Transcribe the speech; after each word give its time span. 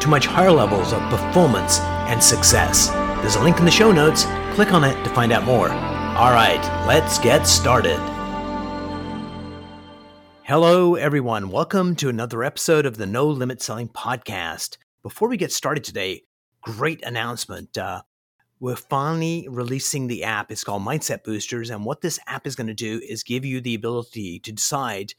to 0.00 0.08
much 0.08 0.26
higher 0.26 0.50
levels 0.50 0.92
of 0.92 1.00
performance 1.10 1.80
and 2.08 2.22
success. 2.22 2.88
There's 3.20 3.36
a 3.36 3.42
link 3.42 3.58
in 3.58 3.64
the 3.64 3.70
show 3.70 3.92
notes. 3.92 4.24
Click 4.54 4.72
on 4.72 4.84
it 4.84 5.02
to 5.04 5.10
find 5.10 5.32
out 5.32 5.44
more. 5.44 5.70
All 5.70 6.32
right, 6.32 6.60
let's 6.86 7.18
get 7.18 7.46
started. 7.46 7.98
Hello, 10.44 10.94
everyone. 10.94 11.50
Welcome 11.50 11.94
to 11.96 12.08
another 12.08 12.42
episode 12.42 12.86
of 12.86 12.96
the 12.96 13.06
No 13.06 13.26
Limit 13.26 13.60
Selling 13.60 13.88
Podcast. 13.88 14.78
Before 15.02 15.28
we 15.28 15.36
get 15.36 15.52
started 15.52 15.84
today, 15.84 16.22
great 16.62 17.02
announcement. 17.02 17.76
Uh, 17.76 18.02
we're 18.60 18.76
finally 18.76 19.46
releasing 19.48 20.06
the 20.06 20.24
app. 20.24 20.50
It's 20.50 20.64
called 20.64 20.82
Mindset 20.82 21.22
Boosters. 21.22 21.70
And 21.70 21.84
what 21.84 22.00
this 22.00 22.18
app 22.26 22.46
is 22.46 22.56
going 22.56 22.66
to 22.66 22.74
do 22.74 23.00
is 23.06 23.22
give 23.22 23.44
you 23.44 23.60
the 23.60 23.74
ability 23.74 24.40
to 24.40 24.50
decide 24.50 25.12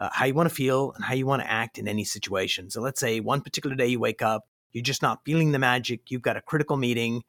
uh, 0.00 0.08
how 0.12 0.24
you 0.24 0.34
want 0.34 0.48
to 0.48 0.54
feel 0.54 0.92
and 0.92 1.04
how 1.04 1.14
you 1.14 1.26
want 1.26 1.42
to 1.42 1.50
act 1.50 1.78
in 1.78 1.86
any 1.86 2.04
situation. 2.04 2.70
So 2.70 2.80
let's 2.80 2.98
say 2.98 3.20
one 3.20 3.42
particular 3.42 3.76
day 3.76 3.86
you 3.86 4.00
wake 4.00 4.22
up, 4.22 4.48
you're 4.72 4.82
just 4.82 5.02
not 5.02 5.24
feeling 5.24 5.52
the 5.52 5.58
magic, 5.58 6.10
you've 6.10 6.22
got 6.22 6.36
a 6.36 6.40
critical 6.40 6.76
meeting, 6.76 7.22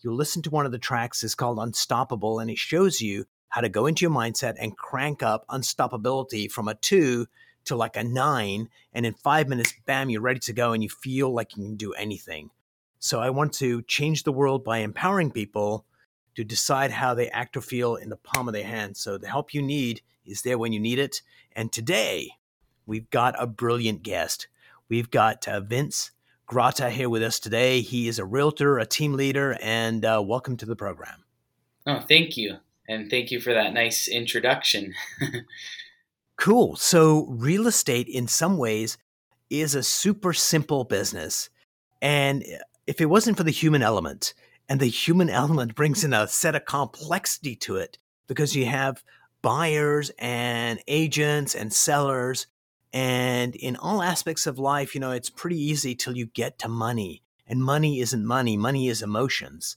you 0.00 0.12
listen 0.12 0.42
to 0.42 0.50
one 0.50 0.66
of 0.66 0.72
the 0.72 0.78
tracks, 0.78 1.22
it's 1.22 1.34
called 1.34 1.58
Unstoppable, 1.58 2.38
and 2.40 2.50
it 2.50 2.58
shows 2.58 3.00
you 3.00 3.24
how 3.48 3.60
to 3.60 3.68
go 3.68 3.86
into 3.86 4.02
your 4.02 4.10
mindset 4.10 4.54
and 4.58 4.76
crank 4.76 5.22
up 5.22 5.46
unstoppability 5.48 6.50
from 6.50 6.68
a 6.68 6.74
two 6.74 7.26
to 7.64 7.76
like 7.76 7.96
a 7.96 8.04
nine. 8.04 8.68
And 8.92 9.06
in 9.06 9.14
five 9.14 9.48
minutes, 9.48 9.72
bam, 9.86 10.10
you're 10.10 10.20
ready 10.20 10.40
to 10.40 10.52
go 10.52 10.72
and 10.72 10.82
you 10.82 10.88
feel 10.88 11.32
like 11.32 11.56
you 11.56 11.62
can 11.64 11.76
do 11.76 11.92
anything. 11.94 12.50
So 12.98 13.20
I 13.20 13.30
want 13.30 13.52
to 13.54 13.82
change 13.82 14.22
the 14.22 14.32
world 14.32 14.64
by 14.64 14.78
empowering 14.78 15.30
people 15.30 15.84
to 16.36 16.44
decide 16.44 16.90
how 16.90 17.14
they 17.14 17.28
act 17.30 17.56
or 17.56 17.62
feel 17.62 17.96
in 17.96 18.10
the 18.10 18.16
palm 18.16 18.46
of 18.46 18.54
their 18.54 18.64
hand. 18.64 18.96
So 18.96 19.18
the 19.18 19.28
help 19.28 19.52
you 19.54 19.62
need 19.62 20.02
is 20.24 20.42
there 20.42 20.58
when 20.58 20.72
you 20.72 20.78
need 20.78 20.98
it. 20.98 21.22
And 21.52 21.72
today, 21.72 22.32
we've 22.84 23.08
got 23.10 23.34
a 23.38 23.46
brilliant 23.46 24.02
guest. 24.02 24.46
We've 24.88 25.10
got 25.10 25.48
uh, 25.48 25.60
Vince 25.60 26.10
Grata 26.46 26.90
here 26.90 27.08
with 27.08 27.22
us 27.22 27.40
today. 27.40 27.80
He 27.80 28.06
is 28.06 28.18
a 28.18 28.24
realtor, 28.24 28.78
a 28.78 28.86
team 28.86 29.14
leader, 29.14 29.58
and 29.62 30.04
uh, 30.04 30.22
welcome 30.24 30.56
to 30.58 30.66
the 30.66 30.76
program. 30.76 31.24
Oh, 31.86 32.00
thank 32.00 32.36
you. 32.36 32.56
And 32.88 33.10
thank 33.10 33.30
you 33.30 33.40
for 33.40 33.52
that 33.52 33.72
nice 33.72 34.06
introduction. 34.06 34.94
cool. 36.36 36.76
So, 36.76 37.26
real 37.30 37.66
estate, 37.66 38.08
in 38.08 38.28
some 38.28 38.58
ways, 38.58 38.98
is 39.48 39.74
a 39.74 39.82
super 39.82 40.32
simple 40.32 40.84
business. 40.84 41.48
And 42.00 42.44
if 42.86 43.00
it 43.00 43.06
wasn't 43.06 43.36
for 43.36 43.42
the 43.42 43.50
human 43.50 43.82
element, 43.82 44.34
and 44.68 44.80
the 44.80 44.86
human 44.86 45.30
element 45.30 45.74
brings 45.74 46.04
in 46.04 46.12
a 46.12 46.26
set 46.26 46.54
of 46.54 46.64
complexity 46.64 47.54
to 47.56 47.76
it 47.76 47.98
because 48.26 48.56
you 48.56 48.66
have 48.66 49.02
buyers 49.42 50.10
and 50.18 50.80
agents 50.88 51.54
and 51.54 51.72
sellers. 51.72 52.46
And 52.92 53.54
in 53.54 53.76
all 53.76 54.02
aspects 54.02 54.46
of 54.46 54.58
life, 54.58 54.94
you 54.94 55.00
know, 55.00 55.12
it's 55.12 55.30
pretty 55.30 55.60
easy 55.60 55.94
till 55.94 56.16
you 56.16 56.26
get 56.26 56.58
to 56.60 56.68
money. 56.68 57.22
And 57.46 57.62
money 57.62 58.00
isn't 58.00 58.26
money, 58.26 58.56
money 58.56 58.88
is 58.88 59.02
emotions. 59.02 59.76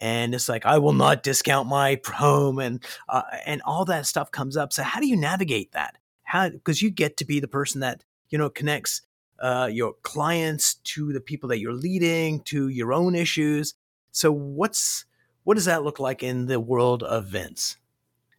And 0.00 0.34
it's 0.34 0.48
like, 0.48 0.66
I 0.66 0.78
will 0.78 0.92
not 0.92 1.22
discount 1.22 1.68
my 1.68 2.00
home 2.06 2.58
and, 2.58 2.82
uh, 3.08 3.22
and 3.46 3.62
all 3.62 3.84
that 3.84 4.06
stuff 4.06 4.30
comes 4.30 4.56
up. 4.56 4.72
So, 4.72 4.82
how 4.82 5.00
do 5.00 5.06
you 5.06 5.16
navigate 5.16 5.72
that? 5.72 5.96
How, 6.24 6.48
because 6.48 6.82
you 6.82 6.90
get 6.90 7.16
to 7.18 7.24
be 7.24 7.38
the 7.38 7.48
person 7.48 7.80
that, 7.82 8.02
you 8.28 8.38
know, 8.38 8.50
connects 8.50 9.02
uh, 9.38 9.68
your 9.72 9.94
clients 10.02 10.74
to 10.74 11.12
the 11.12 11.20
people 11.20 11.48
that 11.50 11.60
you're 11.60 11.72
leading, 11.72 12.40
to 12.40 12.68
your 12.68 12.92
own 12.92 13.14
issues. 13.14 13.74
So, 14.16 14.32
what's, 14.32 15.04
what 15.44 15.56
does 15.56 15.66
that 15.66 15.84
look 15.84 16.00
like 16.00 16.22
in 16.22 16.46
the 16.46 16.58
world 16.58 17.02
of 17.02 17.26
Vince? 17.26 17.76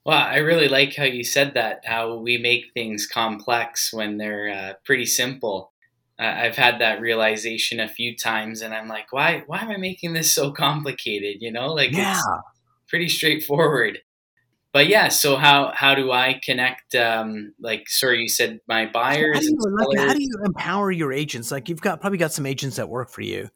Well, 0.04 0.18
I 0.18 0.38
really 0.38 0.68
like 0.68 0.96
how 0.96 1.04
you 1.04 1.24
said 1.24 1.54
that, 1.54 1.82
how 1.86 2.16
we 2.16 2.40
make 2.40 2.74
things 2.74 3.06
complex 3.06 3.94
when 3.94 4.18
they're 4.18 4.50
uh, 4.50 4.74
pretty 4.86 5.06
simple. 5.06 5.72
Uh, 6.20 6.24
I've 6.24 6.56
had 6.56 6.82
that 6.82 7.00
realization 7.00 7.80
a 7.80 7.88
few 7.88 8.18
times, 8.18 8.64
and 8.64 8.74
I'm 8.74 8.88
like, 8.88 9.14
why, 9.14 9.44
why 9.46 9.60
am 9.60 9.70
I 9.70 9.78
making 9.78 10.14
this 10.14 10.34
so 10.34 10.52
complicated? 10.52 11.42
You 11.42 11.52
know, 11.52 11.68
like 11.74 11.92
yeah. 11.92 12.14
it's 12.14 12.28
pretty 12.90 13.08
straightforward. 13.08 14.00
But 14.74 14.88
yeah, 14.88 15.10
so 15.10 15.36
how 15.36 15.74
how 15.76 15.94
do 15.94 16.12
I 16.12 16.42
connect? 16.44 16.96
Um, 16.96 17.54
like, 17.60 17.88
sorry, 17.88 18.22
you 18.22 18.30
said 18.30 18.62
my 18.68 18.88
buyers. 18.88 19.36
How 19.36 19.42
do, 19.42 19.46
you, 19.46 19.88
like, 19.90 20.08
how 20.08 20.14
do 20.14 20.24
you 20.24 20.42
empower 20.44 20.90
your 20.90 21.14
agents? 21.14 21.52
Like, 21.52 21.70
you've 21.70 21.82
got 21.82 22.02
probably 22.02 22.18
got 22.18 22.32
some 22.32 22.48
agents 22.48 22.78
that 22.78 22.90
work 22.90 23.12
for 23.12 23.22
you 23.22 23.50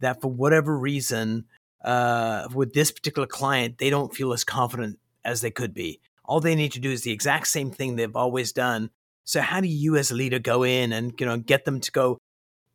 that, 0.00 0.20
for 0.20 0.30
whatever 0.30 0.78
reason, 0.78 1.46
uh, 1.84 2.48
with 2.54 2.72
this 2.72 2.90
particular 2.90 3.26
client, 3.26 3.78
they 3.78 3.90
don't 3.90 4.14
feel 4.14 4.32
as 4.32 4.42
confident 4.42 4.98
as 5.24 5.42
they 5.42 5.50
could 5.50 5.74
be. 5.74 6.00
All 6.24 6.40
they 6.40 6.54
need 6.54 6.72
to 6.72 6.80
do 6.80 6.90
is 6.90 7.02
the 7.02 7.12
exact 7.12 7.46
same 7.48 7.70
thing 7.70 7.96
they've 7.96 8.16
always 8.16 8.52
done. 8.52 8.90
So 9.24 9.40
how 9.40 9.60
do 9.60 9.68
you 9.68 9.96
as 9.96 10.10
a 10.10 10.14
leader 10.14 10.38
go 10.38 10.62
in 10.62 10.92
and 10.92 11.18
you 11.18 11.26
know 11.26 11.36
get 11.36 11.64
them 11.64 11.80
to 11.80 11.92
go, 11.92 12.18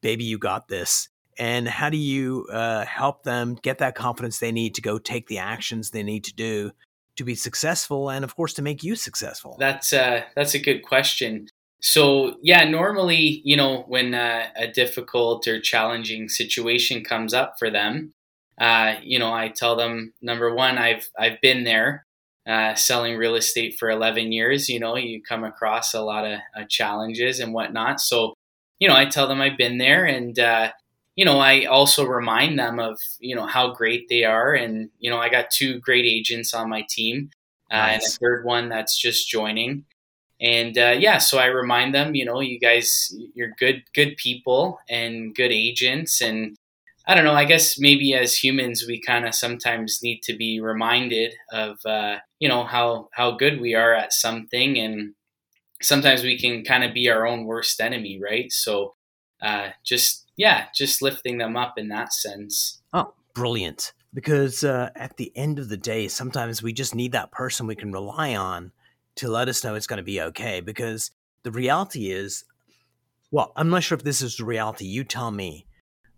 baby, 0.02 0.24
you 0.24 0.38
got 0.38 0.68
this? 0.68 1.10
And 1.38 1.68
how 1.68 1.90
do 1.90 1.98
you 1.98 2.48
uh, 2.52 2.86
help 2.86 3.24
them 3.24 3.56
get 3.56 3.78
that 3.80 3.96
confidence 3.96 4.40
they 4.40 4.52
need 4.52 4.76
to 4.76 4.82
go 4.82 5.00
take 5.00 5.28
the 5.28 5.38
actions 5.38 5.90
they 5.90 6.04
need 6.04 6.26
to 6.26 6.34
do 6.34 6.72
to 7.16 7.24
be 7.24 7.36
successful, 7.36 8.10
and 8.10 8.24
of 8.24 8.36
course 8.36 8.54
to 8.56 8.62
make 8.62 8.84
you 8.84 8.96
successful? 8.96 9.58
That's 9.60 9.94
uh, 9.94 10.24
that's 10.36 10.54
a 10.54 10.60
good 10.60 10.84
question. 10.84 11.48
So 11.82 12.36
yeah, 12.44 12.70
normally 12.70 13.42
you 13.44 13.58
know 13.58 13.86
when 13.88 14.14
uh, 14.14 14.48
a 14.56 14.68
difficult 14.68 15.48
or 15.48 15.60
challenging 15.60 16.30
situation 16.30 17.04
comes 17.04 17.34
up 17.34 17.56
for 17.58 17.72
them, 17.72 18.14
uh, 18.60 18.96
you 19.02 19.20
know 19.20 19.34
I 19.34 19.50
tell 19.50 19.76
them 19.76 20.14
number 20.22 20.54
one, 20.54 20.78
I've 20.78 21.10
I've 21.18 21.42
been 21.42 21.64
there 21.64 22.06
uh, 22.50 22.74
selling 22.74 23.16
real 23.16 23.36
estate 23.36 23.76
for 23.78 23.92
11 23.92 24.32
years, 24.32 24.70
you 24.70 24.80
know, 24.80 24.96
you 24.96 25.22
come 25.22 25.44
across 25.44 25.94
a 25.94 26.02
lot 26.02 26.26
of 26.26 26.40
uh, 26.58 26.64
challenges 26.68 27.40
and 27.40 27.54
whatnot. 27.54 28.00
So, 28.00 28.34
you 28.80 28.88
know, 28.88 28.96
I 28.96 29.06
tell 29.06 29.28
them 29.28 29.40
I've 29.40 29.58
been 29.58 29.78
there 29.78 30.06
and, 30.06 30.38
uh, 30.40 30.72
you 31.16 31.26
know, 31.26 31.40
I 31.40 31.66
also 31.66 32.06
remind 32.06 32.58
them 32.58 32.80
of, 32.80 32.98
you 33.20 33.36
know, 33.36 33.46
how 33.46 33.74
great 33.74 34.08
they 34.10 34.24
are. 34.24 34.54
And, 34.56 34.90
you 34.98 35.12
know, 35.12 35.20
I 35.20 35.30
got 35.30 35.52
two 35.52 35.80
great 35.80 36.06
agents 36.06 36.54
on 36.54 36.70
my 36.70 36.86
team 36.90 37.30
nice. 37.70 37.80
Uh, 37.80 37.94
and 37.94 38.02
a 38.02 38.06
third 38.06 38.46
one 38.46 38.70
that's 38.70 38.98
just 38.98 39.30
joining. 39.30 39.86
And 40.42 40.76
uh, 40.76 40.96
yeah, 40.98 41.20
so 41.20 41.38
I 41.38 41.48
remind 41.48 41.94
them, 41.94 42.16
you 42.16 42.26
know, 42.26 42.40
you 42.40 42.60
guys, 42.60 43.14
you're 43.36 43.54
good, 43.60 43.84
good 43.94 44.18
people 44.18 44.80
and 44.90 45.36
good 45.36 45.52
agents. 45.52 46.20
And, 46.20 46.56
I 47.10 47.16
don't 47.16 47.24
know. 47.24 47.34
I 47.34 47.46
guess 47.46 47.80
maybe 47.80 48.14
as 48.14 48.36
humans, 48.36 48.86
we 48.88 49.02
kind 49.02 49.26
of 49.26 49.34
sometimes 49.34 49.98
need 50.04 50.22
to 50.26 50.38
be 50.38 50.60
reminded 50.62 51.34
of, 51.52 51.80
uh, 51.84 52.18
you 52.38 52.48
know, 52.48 52.66
how 52.66 53.10
how 53.14 53.32
good 53.32 53.60
we 53.60 53.74
are 53.74 53.96
at 53.96 54.14
something, 54.14 54.78
and 54.78 55.16
sometimes 55.82 56.22
we 56.22 56.38
can 56.38 56.64
kind 56.64 56.84
of 56.84 56.94
be 56.94 57.10
our 57.10 57.26
own 57.26 57.46
worst 57.46 57.82
enemy, 57.82 58.22
right? 58.24 58.52
So, 58.52 58.94
uh, 59.42 59.70
just 59.84 60.28
yeah, 60.38 60.66
just 60.76 61.02
lifting 61.02 61.40
them 61.40 61.58
up 61.58 61.80
in 61.80 61.88
that 61.88 62.14
sense. 62.14 62.80
Oh, 62.94 63.16
brilliant! 63.34 63.92
Because 64.14 64.64
uh, 64.64 64.92
at 64.96 65.18
the 65.18 65.32
end 65.36 65.58
of 65.58 65.70
the 65.70 65.78
day, 65.78 66.10
sometimes 66.10 66.62
we 66.62 66.74
just 66.74 66.94
need 66.94 67.14
that 67.14 67.32
person 67.32 67.66
we 67.66 67.76
can 67.76 67.92
rely 67.92 68.36
on 68.36 68.72
to 69.16 69.30
let 69.30 69.50
us 69.50 69.64
know 69.64 69.74
it's 69.74 69.88
going 69.88 69.98
to 69.98 70.04
be 70.04 70.22
okay. 70.22 70.62
Because 70.62 71.10
the 71.42 71.52
reality 71.52 72.12
is, 72.12 72.46
well, 73.32 73.52
I'm 73.56 73.72
not 73.72 73.82
sure 73.82 73.98
if 73.98 74.04
this 74.04 74.22
is 74.22 74.38
the 74.38 74.46
reality. 74.46 74.86
You 74.86 75.04
tell 75.04 75.32
me 75.32 75.66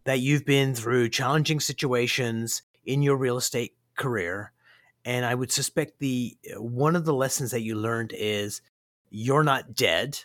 that 0.03 0.19
you've 0.19 0.45
been 0.45 0.74
through 0.75 1.09
challenging 1.09 1.59
situations 1.59 2.63
in 2.86 3.01
your 3.01 3.15
real 3.15 3.38
estate 3.38 3.74
career 3.95 4.51
and 5.06 5.25
i 5.25 5.36
would 5.36 5.51
suspect 5.51 6.00
the 6.00 6.36
uh, 6.56 6.62
one 6.62 6.95
of 6.95 7.06
the 7.06 7.13
lessons 7.13 7.51
that 7.51 7.62
you 7.62 7.75
learned 7.75 8.13
is 8.15 8.62
you're 9.12 9.44
not 9.44 9.75
dead. 9.75 10.18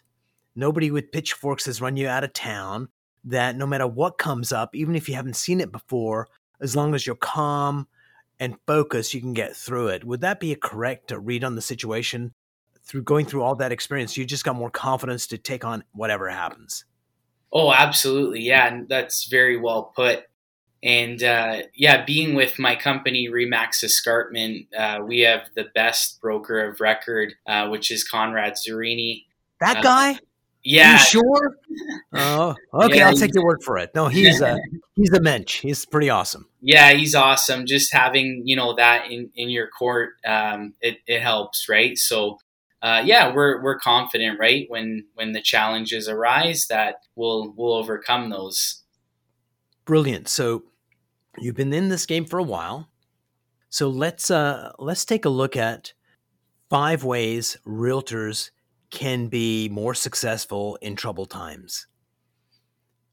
Nobody 0.54 0.90
with 0.90 1.12
pitchforks 1.12 1.66
has 1.66 1.82
run 1.82 1.98
you 1.98 2.08
out 2.08 2.24
of 2.24 2.32
town 2.32 2.88
that 3.24 3.56
no 3.56 3.66
matter 3.66 3.86
what 3.86 4.16
comes 4.16 4.52
up 4.52 4.74
even 4.74 4.94
if 4.94 5.08
you 5.08 5.16
haven't 5.16 5.36
seen 5.36 5.60
it 5.60 5.72
before 5.72 6.28
as 6.60 6.76
long 6.76 6.94
as 6.94 7.04
you're 7.04 7.16
calm 7.16 7.88
and 8.38 8.56
focused 8.66 9.12
you 9.12 9.20
can 9.20 9.34
get 9.34 9.56
through 9.56 9.88
it. 9.88 10.04
Would 10.04 10.20
that 10.20 10.40
be 10.40 10.52
a 10.52 10.56
correct 10.56 11.10
read 11.10 11.42
on 11.42 11.56
the 11.56 11.60
situation? 11.60 12.32
Through 12.84 13.02
going 13.02 13.26
through 13.26 13.42
all 13.42 13.56
that 13.56 13.72
experience 13.72 14.16
you 14.16 14.24
just 14.24 14.44
got 14.44 14.54
more 14.54 14.70
confidence 14.70 15.26
to 15.26 15.38
take 15.38 15.64
on 15.64 15.82
whatever 15.92 16.30
happens 16.30 16.84
Oh, 17.52 17.72
absolutely. 17.72 18.40
Yeah, 18.42 18.66
And 18.66 18.88
that's 18.88 19.26
very 19.26 19.56
well 19.56 19.92
put. 19.94 20.24
And 20.82 21.22
uh, 21.22 21.62
yeah, 21.74 22.04
being 22.04 22.34
with 22.34 22.58
my 22.58 22.76
company, 22.76 23.28
Remax 23.28 23.82
Escarpment, 23.82 24.66
uh, 24.76 25.00
we 25.04 25.20
have 25.20 25.48
the 25.54 25.66
best 25.74 26.20
broker 26.20 26.64
of 26.64 26.80
record, 26.80 27.34
uh, 27.46 27.68
which 27.68 27.90
is 27.90 28.04
Conrad 28.04 28.54
Zurini. 28.54 29.24
That 29.60 29.78
uh, 29.78 29.82
guy? 29.82 30.18
Yeah. 30.62 30.92
You 30.92 30.98
sure? 30.98 31.56
Oh, 32.18 32.54
okay. 32.72 32.96
Yeah, 32.98 33.08
I'll 33.08 33.16
take 33.16 33.34
your 33.34 33.44
word 33.44 33.62
for 33.62 33.76
it. 33.76 33.90
No, 33.94 34.08
he's 34.08 34.40
a 34.40 34.58
he's 34.94 35.12
a 35.12 35.20
mensch. 35.20 35.60
He's 35.60 35.84
pretty 35.84 36.08
awesome. 36.08 36.48
Yeah, 36.62 36.92
he's 36.92 37.14
awesome. 37.14 37.66
Just 37.66 37.92
having 37.92 38.42
you 38.46 38.56
know 38.56 38.74
that 38.76 39.10
in 39.10 39.28
in 39.34 39.50
your 39.50 39.68
court, 39.68 40.14
um, 40.24 40.72
it 40.80 40.98
it 41.06 41.20
helps, 41.20 41.68
right? 41.68 41.98
So. 41.98 42.38
Uh, 42.86 43.02
yeah, 43.04 43.34
we're 43.34 43.60
we're 43.64 43.80
confident, 43.80 44.38
right? 44.38 44.66
When 44.68 45.06
when 45.14 45.32
the 45.32 45.42
challenges 45.42 46.08
arise, 46.08 46.68
that 46.68 47.00
we'll 47.16 47.52
we'll 47.56 47.72
overcome 47.72 48.30
those. 48.30 48.84
Brilliant. 49.84 50.28
So 50.28 50.62
you've 51.36 51.56
been 51.56 51.72
in 51.72 51.88
this 51.88 52.06
game 52.06 52.26
for 52.26 52.38
a 52.38 52.44
while. 52.44 52.88
So 53.70 53.88
let's 53.88 54.30
uh, 54.30 54.70
let's 54.78 55.04
take 55.04 55.24
a 55.24 55.28
look 55.30 55.56
at 55.56 55.94
five 56.70 57.02
ways 57.02 57.56
realtors 57.66 58.52
can 58.90 59.26
be 59.26 59.68
more 59.68 59.92
successful 59.92 60.78
in 60.80 60.94
troubled 60.94 61.30
times. 61.30 61.88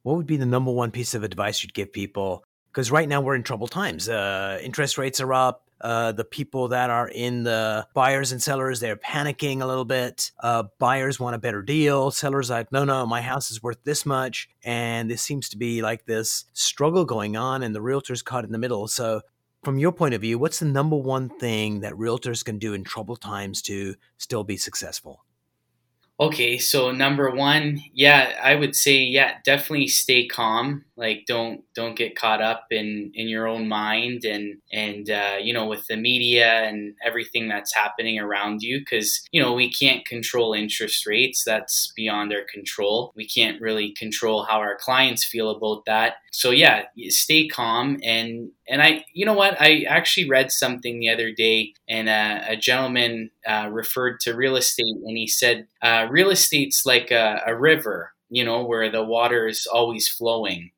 What 0.03 0.17
would 0.17 0.27
be 0.27 0.37
the 0.37 0.45
number 0.45 0.71
one 0.71 0.91
piece 0.91 1.15
of 1.15 1.23
advice 1.23 1.63
you'd 1.63 1.73
give 1.73 1.91
people? 1.91 2.43
Because 2.71 2.91
right 2.91 3.09
now 3.09 3.21
we're 3.21 3.33
in 3.33 3.41
troubled 3.41 3.71
times. 3.71 4.07
Uh, 4.07 4.59
interest 4.61 4.99
rates 4.99 5.19
are 5.19 5.33
up. 5.33 5.67
Uh, 5.83 6.13
the 6.13 6.23
people 6.23 6.69
that 6.69 6.89
are 6.89 7.09
in 7.09 7.43
the 7.43 7.85
buyers 7.93 8.31
and 8.31 8.41
sellers, 8.41 8.79
they're 8.79 8.95
panicking 8.95 9.61
a 9.61 9.65
little 9.65 9.83
bit. 9.83 10.31
Uh, 10.39 10.63
buyers 10.79 11.19
want 11.19 11.35
a 11.35 11.39
better 11.39 11.61
deal. 11.61 12.09
Sellers 12.09 12.49
like, 12.49 12.71
no, 12.71 12.85
no, 12.85 13.05
my 13.05 13.21
house 13.21 13.51
is 13.51 13.61
worth 13.61 13.83
this 13.83 14.05
much. 14.05 14.49
And 14.63 15.11
this 15.11 15.21
seems 15.21 15.49
to 15.49 15.57
be 15.57 15.81
like 15.81 16.05
this 16.05 16.45
struggle 16.53 17.03
going 17.03 17.35
on, 17.35 17.63
and 17.63 17.75
the 17.75 17.81
realtor's 17.81 18.21
caught 18.21 18.45
in 18.45 18.53
the 18.53 18.57
middle. 18.57 18.87
So, 18.87 19.21
from 19.63 19.77
your 19.77 19.91
point 19.91 20.13
of 20.13 20.21
view, 20.21 20.39
what's 20.39 20.59
the 20.59 20.65
number 20.65 20.95
one 20.95 21.29
thing 21.29 21.81
that 21.81 21.93
realtors 21.93 22.43
can 22.43 22.59
do 22.59 22.73
in 22.73 22.83
troubled 22.83 23.21
times 23.21 23.61
to 23.63 23.95
still 24.17 24.43
be 24.43 24.57
successful? 24.57 25.23
Okay, 26.19 26.59
so 26.59 26.91
number 26.91 27.31
one, 27.31 27.81
yeah, 27.91 28.37
I 28.41 28.53
would 28.53 28.75
say, 28.75 28.97
yeah, 29.01 29.37
definitely 29.43 29.87
stay 29.87 30.27
calm. 30.27 30.85
Like, 30.95 31.25
don't 31.25 31.63
don't 31.73 31.95
get 31.97 32.15
caught 32.15 32.39
up 32.39 32.67
in 32.69 33.11
in 33.15 33.27
your 33.27 33.47
own 33.47 33.67
mind 33.67 34.23
and 34.23 34.59
and 34.71 35.09
uh, 35.09 35.37
you 35.41 35.53
know 35.53 35.65
with 35.65 35.87
the 35.87 35.97
media 35.97 36.47
and 36.65 36.93
everything 37.03 37.47
that's 37.49 37.73
happening 37.73 38.19
around 38.19 38.61
you, 38.61 38.79
because 38.79 39.25
you 39.31 39.41
know 39.41 39.53
we 39.53 39.71
can't 39.71 40.05
control 40.05 40.53
interest 40.53 41.07
rates. 41.07 41.43
That's 41.43 41.91
beyond 41.95 42.31
our 42.31 42.43
control. 42.53 43.11
We 43.15 43.27
can't 43.27 43.59
really 43.59 43.91
control 43.97 44.43
how 44.43 44.59
our 44.59 44.77
clients 44.79 45.25
feel 45.25 45.49
about 45.49 45.83
that. 45.87 46.17
So 46.31 46.51
yeah, 46.51 46.83
stay 47.09 47.47
calm 47.47 47.97
and 48.03 48.51
and 48.67 48.81
I, 48.81 49.03
you 49.13 49.25
know 49.25 49.33
what? 49.33 49.59
I 49.61 49.83
actually 49.87 50.29
read 50.29 50.51
something 50.51 50.99
the 50.99 51.09
other 51.09 51.31
day, 51.31 51.73
and 51.87 52.07
uh, 52.07 52.41
a 52.47 52.55
gentleman 52.55 53.31
uh, 53.45 53.69
referred 53.71 54.19
to 54.21 54.35
real 54.35 54.55
estate, 54.55 54.95
and 55.05 55.17
he 55.17 55.27
said, 55.27 55.67
uh, 55.81 56.07
"Real 56.09 56.29
estate's 56.29 56.85
like 56.85 57.11
a, 57.11 57.41
a, 57.45 57.55
river, 57.55 58.13
you 58.29 58.45
know, 58.45 58.63
where 58.63 58.89
the 58.89 59.03
water 59.03 59.47
is 59.47 59.67
always 59.71 60.07
flowing." 60.07 60.71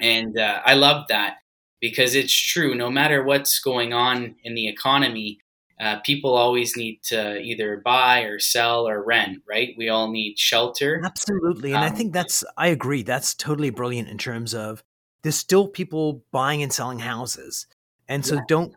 And 0.00 0.38
uh, 0.38 0.60
I 0.64 0.74
love 0.74 1.06
that 1.08 1.36
because 1.80 2.16
it's 2.16 2.34
true. 2.34 2.74
No 2.74 2.90
matter 2.90 3.22
what's 3.22 3.60
going 3.60 3.92
on 3.92 4.34
in 4.42 4.54
the 4.54 4.68
economy, 4.68 5.38
uh, 5.80 6.00
people 6.00 6.34
always 6.34 6.76
need 6.76 7.00
to 7.04 7.38
either 7.38 7.80
buy 7.84 8.22
or 8.22 8.40
sell 8.40 8.88
or 8.88 9.04
rent, 9.04 9.38
right? 9.48 9.74
We 9.76 9.88
all 9.88 10.10
need 10.10 10.36
shelter. 10.36 11.00
Absolutely, 11.04 11.72
and 11.72 11.84
um, 11.84 11.92
I 11.92 11.94
think 11.94 12.12
that's 12.12 12.42
I 12.56 12.68
agree. 12.68 13.02
That's 13.02 13.34
totally 13.34 13.70
brilliant 13.70 14.08
in 14.08 14.18
terms 14.18 14.52
of 14.52 14.82
there's 15.24 15.36
still 15.36 15.66
people 15.66 16.22
buying 16.30 16.62
and 16.62 16.72
selling 16.72 17.00
houses. 17.00 17.66
And 18.08 18.24
so 18.24 18.36
yeah. 18.36 18.42
don't, 18.46 18.74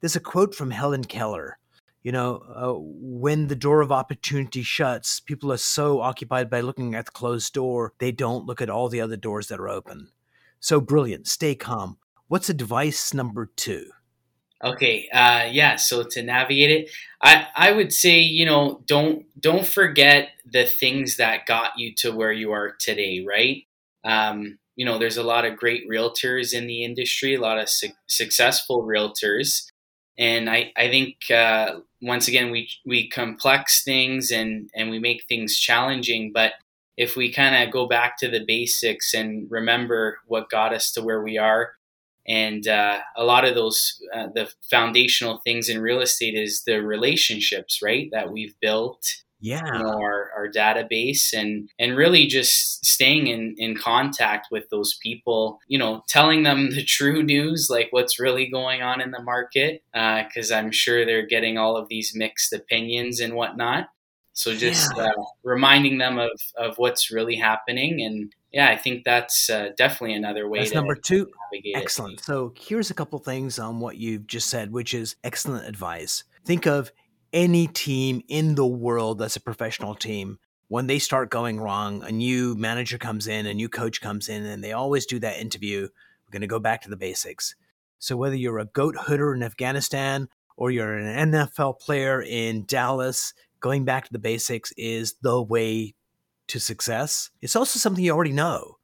there's 0.00 0.14
a 0.14 0.20
quote 0.20 0.54
from 0.54 0.70
Helen 0.70 1.04
Keller. 1.04 1.58
You 2.04 2.12
know, 2.12 2.36
uh, 2.54 2.78
when 2.78 3.48
the 3.48 3.56
door 3.56 3.82
of 3.82 3.92
opportunity 3.92 4.62
shuts, 4.62 5.18
people 5.18 5.52
are 5.52 5.58
so 5.58 6.00
occupied 6.00 6.48
by 6.48 6.60
looking 6.60 6.94
at 6.94 7.06
the 7.06 7.10
closed 7.10 7.52
door, 7.52 7.92
they 7.98 8.12
don't 8.12 8.46
look 8.46 8.62
at 8.62 8.70
all 8.70 8.88
the 8.88 9.00
other 9.00 9.16
doors 9.16 9.48
that 9.48 9.60
are 9.60 9.68
open. 9.68 10.08
So 10.60 10.80
brilliant. 10.80 11.26
Stay 11.26 11.56
calm. 11.56 11.98
What's 12.28 12.48
advice 12.48 13.12
number 13.12 13.50
two? 13.56 13.90
Okay, 14.62 15.08
uh, 15.12 15.48
yeah. 15.50 15.76
So 15.76 16.04
to 16.04 16.22
navigate 16.22 16.70
it, 16.70 16.90
I 17.20 17.48
I 17.56 17.72
would 17.72 17.94
say 17.94 18.20
you 18.20 18.44
know 18.44 18.82
don't 18.86 19.24
don't 19.40 19.66
forget 19.66 20.28
the 20.44 20.66
things 20.66 21.16
that 21.16 21.46
got 21.46 21.78
you 21.78 21.94
to 21.96 22.12
where 22.12 22.32
you 22.32 22.52
are 22.52 22.76
today, 22.78 23.24
right? 23.26 23.64
Um, 24.04 24.58
you 24.80 24.86
know, 24.86 24.96
there's 24.96 25.18
a 25.18 25.22
lot 25.22 25.44
of 25.44 25.58
great 25.58 25.86
realtors 25.86 26.54
in 26.54 26.66
the 26.66 26.84
industry, 26.84 27.34
a 27.34 27.40
lot 27.40 27.58
of 27.58 27.68
su- 27.68 27.92
successful 28.06 28.82
realtors. 28.82 29.70
And 30.16 30.48
I, 30.48 30.72
I 30.74 30.88
think 30.88 31.30
uh, 31.30 31.80
once 32.00 32.28
again 32.28 32.50
we 32.50 32.70
we 32.86 33.06
complex 33.10 33.84
things 33.84 34.30
and 34.30 34.70
and 34.74 34.88
we 34.88 34.98
make 34.98 35.24
things 35.28 35.58
challenging. 35.58 36.32
But 36.32 36.54
if 36.96 37.14
we 37.14 37.30
kind 37.30 37.62
of 37.62 37.70
go 37.70 37.86
back 37.86 38.16
to 38.20 38.28
the 38.30 38.42
basics 38.42 39.12
and 39.12 39.50
remember 39.50 40.20
what 40.26 40.48
got 40.48 40.72
us 40.72 40.92
to 40.92 41.02
where 41.02 41.22
we 41.22 41.36
are, 41.36 41.72
and 42.26 42.66
uh, 42.66 43.00
a 43.18 43.24
lot 43.24 43.44
of 43.44 43.54
those 43.54 44.00
uh, 44.14 44.28
the 44.34 44.50
foundational 44.70 45.42
things 45.44 45.68
in 45.68 45.82
real 45.82 46.00
estate 46.00 46.34
is 46.34 46.62
the 46.64 46.78
relationships, 46.80 47.82
right, 47.82 48.08
that 48.12 48.32
we've 48.32 48.58
built 48.62 49.04
yeah 49.40 49.64
you 49.64 49.82
know, 49.82 50.00
our, 50.00 50.30
our 50.36 50.48
database 50.48 51.32
and 51.32 51.68
and 51.78 51.96
really 51.96 52.26
just 52.26 52.84
staying 52.84 53.26
in 53.26 53.54
in 53.58 53.76
contact 53.76 54.48
with 54.50 54.68
those 54.70 54.98
people 55.02 55.58
you 55.68 55.78
know 55.78 56.02
telling 56.08 56.42
them 56.42 56.70
the 56.74 56.84
true 56.84 57.22
news 57.22 57.68
like 57.70 57.88
what's 57.90 58.20
really 58.20 58.46
going 58.46 58.82
on 58.82 59.00
in 59.00 59.10
the 59.10 59.22
market 59.22 59.82
because 59.92 60.50
uh, 60.50 60.56
i'm 60.56 60.70
sure 60.70 61.04
they're 61.04 61.26
getting 61.26 61.58
all 61.58 61.76
of 61.76 61.88
these 61.88 62.12
mixed 62.14 62.52
opinions 62.52 63.20
and 63.20 63.34
whatnot 63.34 63.88
so 64.32 64.54
just 64.54 64.90
yeah. 64.96 65.04
uh, 65.04 65.24
reminding 65.42 65.98
them 65.98 66.18
of 66.18 66.30
of 66.56 66.76
what's 66.76 67.10
really 67.10 67.36
happening 67.36 68.00
and 68.02 68.34
yeah, 68.52 68.68
I 68.68 68.76
think 68.76 69.04
that's 69.04 69.48
uh, 69.48 69.70
definitely 69.76 70.14
another 70.14 70.48
way. 70.48 70.60
That's 70.60 70.74
number 70.74 70.96
two. 70.96 71.28
Excellent. 71.74 72.20
It. 72.20 72.24
So 72.24 72.52
here's 72.56 72.90
a 72.90 72.94
couple 72.94 73.18
things 73.20 73.58
on 73.58 73.80
what 73.80 73.96
you've 73.96 74.26
just 74.26 74.48
said, 74.48 74.72
which 74.72 74.92
is 74.92 75.16
excellent 75.22 75.68
advice. 75.68 76.24
Think 76.44 76.66
of 76.66 76.90
any 77.32 77.66
team 77.66 78.22
in 78.28 78.54
the 78.54 78.66
world 78.66 79.18
that's 79.18 79.36
a 79.36 79.40
professional 79.40 79.94
team, 79.94 80.38
when 80.68 80.86
they 80.86 80.98
start 80.98 81.30
going 81.30 81.58
wrong, 81.58 82.02
a 82.04 82.12
new 82.12 82.54
manager 82.54 82.96
comes 82.96 83.26
in, 83.26 83.46
a 83.46 83.54
new 83.54 83.68
coach 83.68 84.00
comes 84.00 84.28
in, 84.28 84.46
and 84.46 84.62
they 84.62 84.72
always 84.72 85.04
do 85.04 85.18
that 85.18 85.40
interview. 85.40 85.80
We're 85.80 86.32
going 86.32 86.42
to 86.42 86.46
go 86.46 86.60
back 86.60 86.82
to 86.82 86.88
the 86.90 86.96
basics. 86.96 87.56
So, 87.98 88.16
whether 88.16 88.36
you're 88.36 88.60
a 88.60 88.66
goat 88.66 88.94
hooder 88.94 89.34
in 89.34 89.42
Afghanistan 89.42 90.28
or 90.56 90.70
you're 90.70 90.96
an 90.96 91.32
NFL 91.32 91.80
player 91.80 92.22
in 92.22 92.66
Dallas, 92.66 93.34
going 93.58 93.84
back 93.84 94.04
to 94.06 94.12
the 94.12 94.18
basics 94.18 94.72
is 94.76 95.14
the 95.22 95.42
way 95.42 95.94
to 96.46 96.60
success. 96.60 97.30
It's 97.40 97.56
also 97.56 97.78
something 97.78 98.04
you 98.04 98.12
already 98.12 98.32
know. 98.32 98.78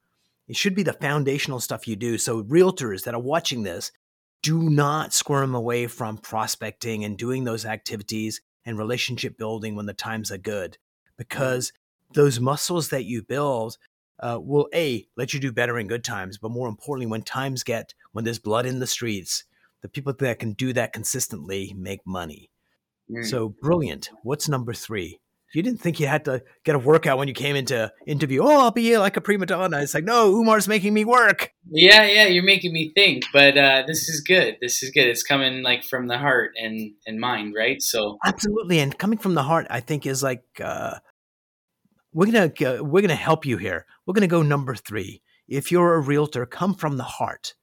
It 0.49 0.57
should 0.57 0.75
be 0.75 0.83
the 0.83 0.93
foundational 0.93 1.61
stuff 1.61 1.87
you 1.87 1.97
do. 1.97 2.19
So, 2.19 2.43
realtors 2.43 3.05
that 3.05 3.15
are 3.15 3.21
watching 3.21 3.63
this, 3.63 3.93
do 4.43 4.71
not 4.71 5.13
squirm 5.13 5.55
away 5.55 5.87
from 5.87 6.19
prospecting 6.19 7.05
and 7.05 7.19
doing 7.19 7.45
those 7.45 7.65
activities 7.65 8.41
and 8.65 8.79
relationship 8.79 9.37
building 9.39 9.75
when 9.75 9.87
the 9.87 9.95
times 9.95 10.31
are 10.31 10.39
good 10.39 10.79
because 11.17 11.73
those 12.15 12.41
muscles 12.41 12.91
that 12.91 13.05
you 13.05 13.23
build 13.23 13.79
uh, 14.21 14.39
will 14.41 14.69
a 14.75 15.07
let 15.17 15.35
you 15.35 15.41
do 15.41 15.53
better 15.53 15.79
in 15.79 15.87
good 15.87 16.05
times 16.05 16.39
but 16.39 16.51
more 16.51 16.69
importantly 16.69 17.07
when 17.07 17.23
times 17.23 17.63
get 17.63 17.95
when 18.13 18.25
there's 18.25 18.39
blood 18.39 18.65
in 18.67 18.79
the 18.79 18.87
streets 18.87 19.45
the 19.87 19.89
people 19.89 20.13
that 20.13 20.39
can 20.41 20.53
do 20.53 20.73
that 20.73 20.93
consistently 20.93 21.73
make 21.77 22.01
money. 22.05 22.51
Mm. 23.09 23.25
so 23.25 23.51
brilliant. 23.63 24.11
What's 24.25 24.49
number 24.49 24.73
three 24.73 25.21
you 25.57 25.63
didn't 25.63 25.81
think 25.81 25.99
you 25.99 26.07
had 26.07 26.27
to 26.27 26.43
get 26.65 26.75
a 26.75 26.79
workout 26.79 27.17
when 27.17 27.29
you 27.29 27.35
came 27.35 27.57
into 27.57 27.91
interview. 28.07 28.43
Oh, 28.43 28.61
I'll 28.61 28.71
be 28.71 28.99
like 28.99 29.17
a 29.17 29.23
prima 29.23 29.47
donna. 29.47 29.81
It's 29.81 29.95
like, 29.95 30.05
no, 30.05 30.31
Umar's 30.31 30.69
making 30.69 30.93
me 30.93 31.07
work. 31.07 31.51
Yeah, 31.71 32.05
yeah, 32.05 32.27
you're 32.27 32.45
making 32.45 32.75
me 32.75 32.93
think. 32.95 33.25
But 33.33 33.57
uh, 33.57 33.85
this 33.87 34.07
is 34.07 34.21
good. 34.21 34.59
This 34.61 34.83
is 34.83 34.91
good. 34.91 35.07
It's 35.07 35.23
coming 35.23 35.63
like 35.63 35.83
from 35.83 36.09
the 36.09 36.19
heart 36.19 36.53
and 36.63 36.93
and 37.07 37.19
mind, 37.19 37.55
right? 37.57 37.81
So 37.81 38.19
absolutely, 38.27 38.81
and 38.81 38.99
coming 38.99 39.19
from 39.19 39.35
the 39.35 39.45
heart, 39.45 39.67
I 39.71 39.81
think 39.81 40.05
is 40.05 40.23
like 40.23 40.45
uh, 40.63 40.99
we're 42.13 42.27
gonna 42.27 42.53
uh, 42.61 42.85
we're 42.85 43.01
gonna 43.01 43.15
help 43.15 43.47
you 43.47 43.57
here. 43.57 43.87
We're 44.05 44.15
gonna 44.15 44.27
go 44.27 44.43
number 44.43 44.75
three. 44.75 45.23
If 45.49 45.73
you're 45.73 45.95
a 45.95 46.01
realtor, 46.01 46.45
come 46.45 46.75
from 46.75 46.99
the 46.99 47.05
heart, 47.05 47.55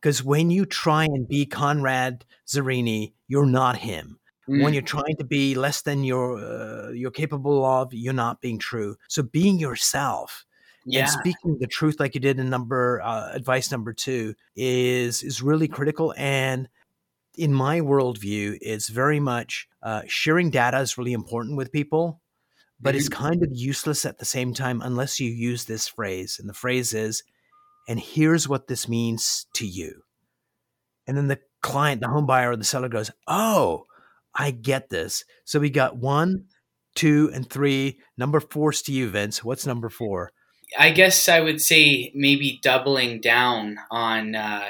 because 0.00 0.22
when 0.22 0.50
you 0.50 0.64
try 0.64 1.06
and 1.06 1.26
be 1.26 1.46
Conrad 1.46 2.24
Zurini, 2.46 3.14
you're 3.26 3.46
not 3.46 3.78
him 3.78 4.20
Mm. 4.48 4.62
When 4.62 4.72
you're 4.74 4.82
trying 4.82 5.16
to 5.18 5.24
be 5.24 5.54
less 5.54 5.82
than 5.82 6.02
you're 6.02 6.38
uh, 6.38 6.90
you're 6.90 7.12
capable 7.12 7.64
of, 7.64 7.94
you're 7.94 8.12
not 8.12 8.40
being 8.40 8.58
true. 8.58 8.96
So 9.08 9.22
being 9.22 9.58
yourself 9.58 10.44
yeah. 10.84 11.00
and 11.00 11.10
speaking 11.10 11.58
the 11.60 11.66
truth, 11.66 12.00
like 12.00 12.14
you 12.14 12.20
did 12.20 12.38
in 12.38 12.50
number 12.50 13.00
uh, 13.02 13.30
advice 13.32 13.70
number 13.70 13.92
two, 13.92 14.34
is 14.56 15.22
is 15.22 15.42
really 15.42 15.68
critical. 15.68 16.12
And 16.16 16.68
in 17.36 17.52
my 17.52 17.80
worldview, 17.80 18.58
it's 18.60 18.88
very 18.88 19.20
much 19.20 19.68
uh, 19.82 20.02
sharing 20.06 20.50
data 20.50 20.78
is 20.78 20.98
really 20.98 21.12
important 21.12 21.56
with 21.56 21.72
people, 21.72 22.20
but 22.80 22.90
mm-hmm. 22.90 22.98
it's 22.98 23.08
kind 23.08 23.42
of 23.42 23.50
useless 23.52 24.04
at 24.04 24.18
the 24.18 24.24
same 24.24 24.54
time 24.54 24.82
unless 24.82 25.20
you 25.20 25.30
use 25.30 25.64
this 25.64 25.88
phrase. 25.88 26.38
And 26.38 26.48
the 26.48 26.54
phrase 26.54 26.94
is, 26.94 27.22
"And 27.88 28.00
here's 28.00 28.48
what 28.48 28.66
this 28.66 28.88
means 28.88 29.46
to 29.54 29.66
you." 29.66 30.02
And 31.06 31.16
then 31.16 31.28
the 31.28 31.40
client, 31.62 32.00
the 32.00 32.08
home 32.08 32.26
buyer, 32.26 32.50
or 32.50 32.56
the 32.56 32.64
seller 32.64 32.88
goes, 32.88 33.10
"Oh." 33.26 33.84
I 34.34 34.50
get 34.50 34.90
this. 34.90 35.24
So 35.44 35.60
we 35.60 35.70
got 35.70 35.96
one, 35.96 36.46
two, 36.94 37.30
and 37.34 37.48
three. 37.48 38.00
Number 38.16 38.40
four, 38.40 38.72
to 38.72 38.92
you, 38.92 39.08
Vince. 39.08 39.44
What's 39.44 39.66
number 39.66 39.88
four? 39.88 40.32
I 40.78 40.90
guess 40.90 41.28
I 41.28 41.40
would 41.40 41.60
say 41.60 42.10
maybe 42.14 42.58
doubling 42.62 43.20
down 43.20 43.76
on 43.90 44.34
uh, 44.34 44.68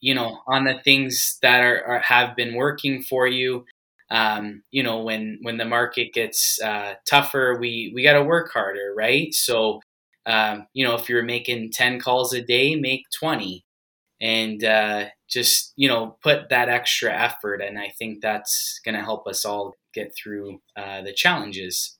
you 0.00 0.14
know 0.14 0.40
on 0.46 0.64
the 0.64 0.80
things 0.84 1.38
that 1.42 1.60
are, 1.60 1.84
are 1.84 1.98
have 2.00 2.36
been 2.36 2.54
working 2.54 3.02
for 3.02 3.26
you. 3.26 3.64
Um, 4.10 4.62
you 4.70 4.82
know 4.82 5.02
when 5.02 5.38
when 5.42 5.58
the 5.58 5.64
market 5.64 6.12
gets 6.12 6.60
uh, 6.62 6.94
tougher, 7.08 7.58
we 7.60 7.92
we 7.94 8.02
got 8.02 8.14
to 8.14 8.24
work 8.24 8.50
harder, 8.52 8.94
right? 8.96 9.32
So 9.32 9.80
um, 10.26 10.66
you 10.72 10.84
know 10.84 10.94
if 10.96 11.08
you're 11.08 11.22
making 11.22 11.72
ten 11.72 12.00
calls 12.00 12.32
a 12.32 12.42
day, 12.42 12.74
make 12.74 13.04
twenty, 13.16 13.64
and 14.20 14.62
uh, 14.64 15.06
just 15.28 15.72
you 15.76 15.88
know 15.88 16.16
put 16.22 16.48
that 16.50 16.68
extra 16.68 17.12
effort. 17.12 17.60
And 17.60 17.78
I 17.78 17.92
think 17.98 18.20
that's 18.20 18.80
going 18.84 18.94
to 18.94 19.02
help 19.02 19.26
us 19.26 19.44
all 19.44 19.74
get 19.94 20.12
through 20.16 20.60
uh, 20.76 21.02
the 21.02 21.12
challenges. 21.12 21.98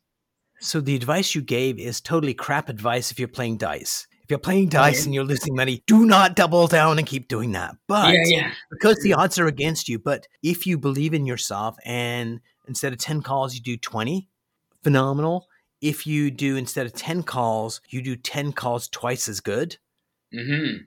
So 0.60 0.80
the 0.80 0.96
advice 0.96 1.34
you 1.34 1.42
gave 1.42 1.78
is 1.78 2.00
totally 2.00 2.34
crap 2.34 2.68
advice 2.68 3.10
if 3.10 3.18
you're 3.18 3.28
playing 3.28 3.58
dice. 3.58 4.06
If 4.24 4.30
you're 4.30 4.40
playing 4.40 4.68
dice 4.68 5.06
and 5.06 5.14
you're 5.14 5.24
losing 5.24 5.54
money, 5.54 5.82
do 5.86 6.04
not 6.04 6.36
double 6.36 6.66
down 6.66 6.98
and 6.98 7.06
keep 7.06 7.28
doing 7.28 7.52
that. 7.52 7.76
But 7.86 8.12
yeah, 8.12 8.24
yeah. 8.26 8.52
because 8.70 8.98
the 9.02 9.14
odds 9.14 9.38
are 9.38 9.46
against 9.46 9.88
you, 9.88 9.98
but 9.98 10.26
if 10.42 10.66
you 10.66 10.76
believe 10.76 11.14
in 11.14 11.24
yourself 11.24 11.78
and 11.82 12.40
instead 12.66 12.92
of 12.92 12.98
10 12.98 13.22
calls, 13.22 13.54
you 13.54 13.62
do 13.62 13.78
20, 13.78 14.28
phenomenal. 14.82 15.46
If 15.80 16.06
you 16.06 16.30
do 16.30 16.56
instead 16.56 16.84
of 16.84 16.92
10 16.92 17.22
calls, 17.22 17.80
you 17.88 18.02
do 18.02 18.16
10 18.16 18.52
calls 18.52 18.88
twice 18.88 19.28
as 19.28 19.40
good 19.40 19.78
Mm-hmm. 20.34 20.82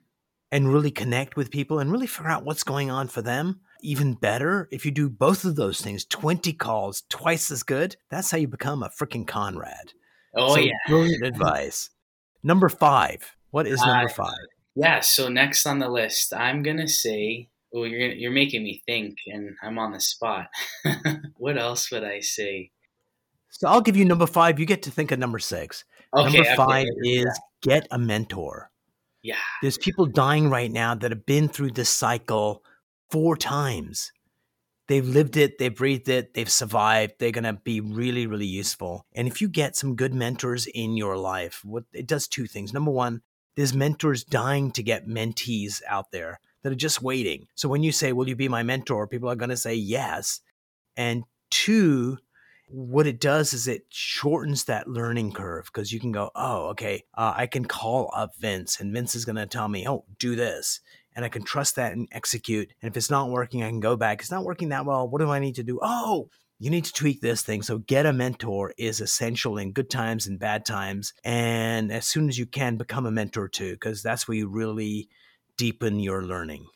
And 0.52 0.72
really 0.72 0.90
connect 0.90 1.34
with 1.34 1.50
people 1.50 1.78
and 1.80 1.90
really 1.90 2.06
figure 2.06 2.30
out 2.30 2.44
what's 2.44 2.62
going 2.62 2.90
on 2.90 3.08
for 3.08 3.22
them. 3.22 3.60
Even 3.80 4.12
better, 4.12 4.68
if 4.70 4.84
you 4.84 4.92
do 4.92 5.08
both 5.08 5.44
of 5.44 5.56
those 5.56 5.80
things, 5.80 6.04
20 6.04 6.52
calls 6.52 7.02
twice 7.08 7.50
as 7.50 7.64
good, 7.64 7.96
that's 8.10 8.30
how 8.30 8.36
you 8.38 8.46
become 8.46 8.82
a 8.82 8.90
freaking 8.90 9.26
Conrad. 9.26 9.94
Oh 10.36 10.54
So, 10.54 10.60
yeah. 10.60 10.72
Brilliant 10.86 11.24
advice. 11.26 11.90
Number 12.44 12.68
five. 12.68 13.34
What 13.50 13.66
is 13.66 13.80
number 13.80 14.08
Uh, 14.08 14.14
five? 14.14 14.46
Yeah, 14.74 15.00
so 15.00 15.28
next 15.28 15.66
on 15.66 15.78
the 15.78 15.88
list, 15.88 16.32
I'm 16.32 16.62
gonna 16.62 16.88
say, 16.88 17.48
oh, 17.74 17.84
you're 17.84 18.08
gonna, 18.08 18.18
you're 18.20 18.30
making 18.30 18.62
me 18.62 18.82
think, 18.86 19.18
and 19.26 19.54
I'm 19.62 19.78
on 19.78 19.92
the 19.92 20.00
spot. 20.00 20.48
what 21.36 21.58
else 21.58 21.90
would 21.90 22.04
I 22.04 22.20
say? 22.20 22.70
So 23.50 23.68
I'll 23.68 23.82
give 23.82 23.96
you 23.96 24.06
number 24.06 24.26
five. 24.26 24.58
You 24.58 24.64
get 24.64 24.82
to 24.84 24.90
think 24.90 25.12
of 25.12 25.18
number 25.18 25.38
six. 25.38 25.84
Okay, 26.14 26.38
number 26.38 26.54
five 26.56 26.86
is 27.02 27.38
get 27.62 27.86
a 27.90 27.98
mentor. 27.98 28.71
Yeah, 29.22 29.36
There's 29.60 29.78
people 29.78 30.06
dying 30.06 30.50
right 30.50 30.70
now 30.70 30.94
that 30.94 31.10
have 31.10 31.26
been 31.26 31.48
through 31.48 31.72
this 31.72 31.88
cycle 31.88 32.62
four 33.10 33.36
times. 33.36 34.12
They've 34.88 35.06
lived 35.06 35.36
it, 35.36 35.58
they've 35.58 35.74
breathed 35.74 36.08
it, 36.08 36.34
they've 36.34 36.50
survived. 36.50 37.14
They're 37.18 37.30
going 37.30 37.44
to 37.44 37.52
be 37.52 37.80
really, 37.80 38.26
really 38.26 38.46
useful. 38.46 39.06
And 39.14 39.28
if 39.28 39.40
you 39.40 39.48
get 39.48 39.76
some 39.76 39.94
good 39.94 40.12
mentors 40.12 40.66
in 40.66 40.96
your 40.96 41.16
life, 41.16 41.64
what 41.64 41.84
it 41.92 42.06
does 42.06 42.26
two 42.26 42.46
things. 42.46 42.72
Number 42.72 42.90
one, 42.90 43.22
there's 43.54 43.74
mentors 43.74 44.24
dying 44.24 44.72
to 44.72 44.82
get 44.82 45.06
mentees 45.06 45.82
out 45.88 46.10
there 46.10 46.40
that 46.62 46.72
are 46.72 46.76
just 46.76 47.00
waiting. 47.02 47.46
So 47.54 47.68
when 47.68 47.82
you 47.82 47.92
say, 47.92 48.12
"Will 48.12 48.28
you 48.28 48.36
be 48.36 48.48
my 48.48 48.62
mentor?" 48.62 49.06
people 49.06 49.30
are 49.30 49.36
going 49.36 49.50
to 49.50 49.56
say 49.56 49.74
yes. 49.74 50.40
And 50.96 51.24
two, 51.50 52.18
what 52.72 53.06
it 53.06 53.20
does 53.20 53.52
is 53.52 53.68
it 53.68 53.84
shortens 53.90 54.64
that 54.64 54.88
learning 54.88 55.32
curve 55.32 55.66
because 55.66 55.92
you 55.92 56.00
can 56.00 56.10
go, 56.12 56.30
oh, 56.34 56.68
okay, 56.70 57.04
uh, 57.14 57.34
I 57.36 57.46
can 57.46 57.66
call 57.66 58.10
up 58.14 58.34
Vince 58.38 58.80
and 58.80 58.92
Vince 58.92 59.14
is 59.14 59.24
going 59.24 59.36
to 59.36 59.46
tell 59.46 59.68
me, 59.68 59.86
oh, 59.86 60.04
do 60.18 60.34
this. 60.34 60.80
And 61.14 61.24
I 61.24 61.28
can 61.28 61.42
trust 61.42 61.76
that 61.76 61.92
and 61.92 62.08
execute. 62.12 62.72
And 62.80 62.90
if 62.90 62.96
it's 62.96 63.10
not 63.10 63.28
working, 63.28 63.62
I 63.62 63.68
can 63.68 63.80
go 63.80 63.96
back. 63.96 64.20
It's 64.20 64.30
not 64.30 64.44
working 64.44 64.70
that 64.70 64.86
well. 64.86 65.06
What 65.06 65.20
do 65.20 65.30
I 65.30 65.38
need 65.38 65.56
to 65.56 65.62
do? 65.62 65.78
Oh, 65.82 66.30
you 66.58 66.70
need 66.70 66.86
to 66.86 66.92
tweak 66.92 67.20
this 67.20 67.42
thing. 67.42 67.60
So, 67.60 67.78
get 67.78 68.06
a 68.06 68.12
mentor 68.12 68.72
is 68.78 69.00
essential 69.00 69.58
in 69.58 69.72
good 69.72 69.90
times 69.90 70.26
and 70.26 70.38
bad 70.38 70.64
times. 70.64 71.12
And 71.24 71.92
as 71.92 72.06
soon 72.06 72.28
as 72.28 72.38
you 72.38 72.46
can, 72.46 72.76
become 72.78 73.04
a 73.04 73.10
mentor 73.10 73.48
too, 73.48 73.72
because 73.72 74.02
that's 74.02 74.26
where 74.26 74.38
you 74.38 74.48
really 74.48 75.08
deepen 75.58 76.00
your 76.00 76.22
learning. 76.22 76.66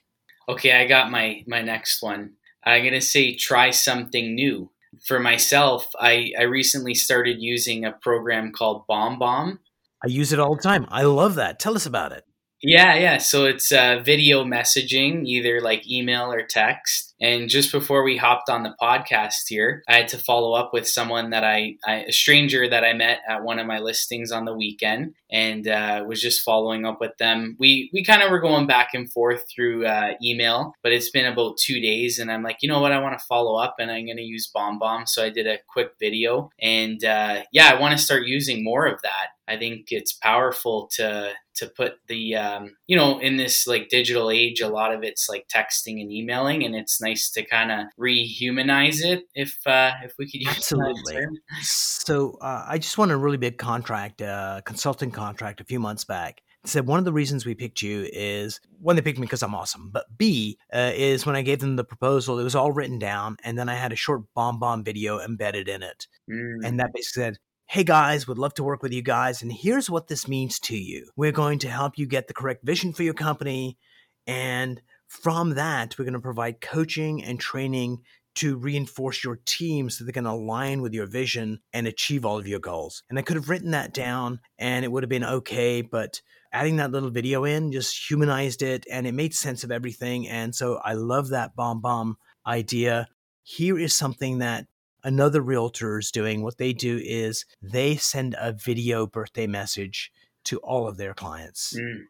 okay. 0.49 0.73
I 0.73 0.87
got 0.87 1.11
my 1.11 1.43
my 1.47 1.63
next 1.63 2.03
one. 2.03 2.33
I'm 2.65 2.85
gonna 2.85 3.01
say 3.01 3.35
try 3.37 3.71
something 3.71 4.35
new. 4.35 4.71
For 5.05 5.19
myself, 5.19 5.89
I 6.01 6.33
I 6.39 6.43
recently 6.43 6.95
started 6.95 7.37
using 7.41 7.85
a 7.85 7.93
program 7.93 8.53
called 8.53 8.85
BombBomb. 8.89 9.59
I 10.05 10.09
use 10.09 10.33
it 10.33 10.39
all 10.39 10.55
the 10.57 10.63
time. 10.63 10.87
I 10.89 11.03
love 11.03 11.35
that. 11.37 11.59
Tell 11.59 11.75
us 11.75 11.87
about 11.87 12.13
it. 12.13 12.25
Yeah, 12.63 12.95
yeah. 12.95 13.19
So 13.19 13.45
it's 13.45 13.71
uh, 13.71 14.01
video 14.05 14.45
messaging, 14.45 15.27
either 15.27 15.61
like 15.61 15.89
email 15.91 16.33
or 16.33 16.43
text. 16.43 17.15
And 17.21 17.49
just 17.49 17.73
before 17.73 18.03
we 18.03 18.17
hopped 18.17 18.51
on 18.51 18.63
the 18.63 18.75
podcast 18.81 19.49
here, 19.49 19.83
I 19.89 19.97
had 19.97 20.09
to 20.09 20.19
follow 20.19 20.53
up 20.53 20.73
with 20.73 20.89
someone 20.89 21.31
that 21.31 21.45
I, 21.45 21.77
I 21.87 22.05
a 22.09 22.13
stranger 22.13 22.69
that 22.69 22.85
I 22.85 22.93
met 22.93 23.21
at 23.29 23.43
one 23.43 23.59
of 23.59 23.67
my 23.67 23.79
listings 23.79 24.33
on 24.33 24.45
the 24.45 24.55
weekend, 24.55 25.15
and 25.31 25.67
uh, 25.67 26.05
was 26.07 26.21
just 26.21 26.43
following 26.43 26.85
up 26.85 27.01
with 27.01 27.17
them. 27.19 27.57
We 27.59 27.91
we 27.93 28.05
kind 28.05 28.23
of 28.23 28.31
were 28.31 28.41
going 28.41 28.67
back 28.67 28.91
and 28.95 29.11
forth 29.11 29.45
through 29.55 29.87
uh, 29.87 30.13
email, 30.23 30.75
but 30.83 30.93
it's 30.93 31.11
been 31.11 31.27
about 31.27 31.57
two 31.57 31.81
days, 31.81 32.19
and 32.19 32.31
I'm 32.31 32.43
like, 32.43 32.59
you 32.61 32.69
know 32.69 32.81
what, 32.81 32.93
I 32.93 33.01
want 33.01 33.19
to 33.19 33.25
follow 33.27 33.57
up, 33.57 33.77
and 33.79 33.91
I'm 33.91 34.05
going 34.05 34.17
to 34.19 34.23
use 34.23 34.51
BombBomb. 34.55 35.09
So 35.09 35.25
I 35.25 35.31
did 35.31 35.47
a 35.47 35.59
quick 35.69 35.93
video, 35.99 36.51
and 36.61 37.03
uh, 37.05 37.43
yeah, 37.53 37.71
I 37.73 37.81
want 37.81 37.97
to 37.97 38.05
start 38.05 38.27
using 38.27 38.63
more 38.63 38.87
of 38.87 39.01
that. 39.03 39.29
I 39.49 39.57
think 39.57 39.87
it's 39.91 40.13
powerful 40.13 40.89
to 40.95 41.33
to 41.55 41.67
put 41.67 41.95
the 42.09 42.37
um, 42.37 42.77
you 42.87 42.97
know 42.97 43.19
in 43.19 43.37
this 43.37 43.67
like 43.67 43.89
digital 43.89 44.31
age, 44.31 44.61
a 44.61 44.69
lot 44.69 44.95
of 44.95 45.03
it's 45.03 45.29
like 45.29 45.47
texting 45.55 46.01
and 46.01 46.13
emailing, 46.13 46.65
and 46.65 46.75
it's 46.75 47.01
nice 47.01 47.31
to 47.31 47.45
kind 47.45 47.71
of 47.73 47.87
rehumanize 47.99 49.05
it 49.05 49.25
if 49.35 49.57
uh, 49.67 49.93
if 50.05 50.15
we 50.19 50.27
could 50.27 50.41
use 50.41 50.49
that 50.49 50.57
Absolutely. 50.57 51.27
So 51.63 52.39
uh, 52.41 52.65
I 52.69 52.79
just 52.79 52.99
won 52.99 53.11
a 53.11 53.17
really 53.17 53.37
big 53.37 53.59
contract, 53.59 54.23
uh, 54.23 54.61
consulting 54.65 55.11
contract, 55.11 55.61
a 55.61 55.65
few 55.65 55.81
months 55.81 56.05
back. 56.05 56.43
It 56.65 56.71
said 56.71 56.87
one 56.87 56.99
of 56.99 57.05
the 57.05 57.13
reasons 57.13 57.47
we 57.47 57.55
picked 57.55 57.81
you 57.81 58.09
is 58.13 58.61
one, 58.81 58.97
they 58.97 59.03
picked 59.03 59.19
me 59.19 59.27
because 59.27 59.43
I'm 59.43 59.55
awesome, 59.55 59.91
but 59.93 60.05
B 60.19 60.59
uh, 60.75 60.93
is 60.95 61.25
when 61.25 61.37
I 61.37 61.43
gave 61.43 61.61
them 61.61 61.77
the 61.77 61.85
proposal, 61.85 62.39
it 62.41 62.45
was 62.45 62.57
all 62.57 62.73
written 62.73 62.99
down, 62.99 63.37
and 63.45 63.57
then 63.59 63.69
I 63.69 63.75
had 63.75 63.93
a 63.93 63.97
short 63.97 64.23
BombBomb 64.37 64.85
video 64.85 65.21
embedded 65.21 65.69
in 65.69 65.83
it, 65.83 66.07
Mm. 66.29 66.65
and 66.65 66.81
that 66.81 66.93
basically 66.93 67.23
said. 67.23 67.39
Hey 67.69 67.83
guys, 67.83 68.29
would 68.29 68.39
love 68.39 68.55
to 68.55 68.63
work 68.63 68.81
with 68.81 68.93
you 68.93 69.03
guys. 69.03 69.43
And 69.43 69.53
here's 69.53 69.91
what 69.91 70.07
this 70.07 70.29
means 70.29 70.61
to 70.61 70.77
you. 70.79 71.11
We're 71.17 71.33
going 71.33 71.59
to 71.59 71.69
help 71.69 71.99
you 71.99 72.07
get 72.07 72.29
the 72.29 72.33
correct 72.33 72.65
vision 72.65 72.93
for 72.93 73.03
your 73.03 73.13
company. 73.13 73.77
And 74.25 74.81
from 75.09 75.57
that, 75.57 75.99
we're 75.99 76.05
going 76.05 76.15
to 76.15 76.21
provide 76.21 76.61
coaching 76.61 77.25
and 77.25 77.41
training 77.41 78.03
to 78.37 78.57
reinforce 78.57 79.25
your 79.25 79.41
team 79.45 79.91
so 79.91 80.05
they 80.05 80.13
can 80.13 80.27
align 80.27 80.81
with 80.81 80.95
your 80.95 81.09
vision 81.09 81.59
and 81.73 81.89
achieve 81.89 82.25
all 82.25 82.39
of 82.39 82.47
your 82.47 82.61
goals. 82.61 83.03
And 83.11 83.19
I 83.19 83.23
could 83.23 83.37
have 83.37 83.49
written 83.49 83.73
that 83.73 83.93
down 83.93 84.39
and 84.61 84.85
it 84.85 84.93
would 84.93 85.03
have 85.03 85.11
been 85.11 85.25
okay, 85.25 85.83
but 85.83 86.23
adding 86.53 86.77
that 86.77 86.93
little 86.93 87.11
video 87.11 87.43
in 87.43 87.73
just 87.73 88.09
humanized 88.09 88.63
it 88.63 88.87
and 88.89 89.09
it 89.09 89.13
made 89.13 89.35
sense 89.35 89.65
of 89.65 89.73
everything. 89.73 90.29
And 90.29 90.55
so 90.55 90.77
I 90.85 90.93
love 90.93 91.31
that 91.31 91.57
BombBomb 91.57 92.15
idea. 92.47 93.09
Here 93.43 93.77
is 93.77 93.93
something 93.93 94.39
that 94.39 94.67
another 95.05 95.41
realtor 95.41 95.99
is 95.99 96.11
doing. 96.11 96.43
What 96.43 96.59
they 96.59 96.73
do 96.73 97.01
is 97.03 97.45
they 97.63 97.97
send 97.97 98.35
a 98.39 98.53
video 98.53 99.07
birthday 99.07 99.47
message 99.47 100.11
to 100.45 100.59
all 100.59 100.87
of 100.87 100.97
their 100.97 101.15
clients. 101.15 101.75
Mm. 101.77 102.03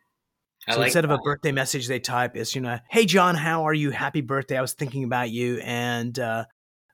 So 0.69 0.79
like 0.79 0.87
instead 0.87 1.05
of 1.05 1.13
a 1.13 1.19
birthday 1.19 1.53
message, 1.53 1.87
they 1.87 2.01
type 2.01 2.37
is, 2.37 2.55
you 2.55 2.61
know, 2.61 2.79
hey, 2.91 3.07
John, 3.07 3.37
how 3.37 3.65
are 3.65 3.75
you? 3.75 3.91
Happy 3.91 4.21
birthday. 4.21 4.59
I 4.59 4.63
was 4.63 4.73
thinking 4.73 5.05
about 5.05 5.31
you. 5.31 5.59
And 5.63 6.19
uh, 6.19 6.47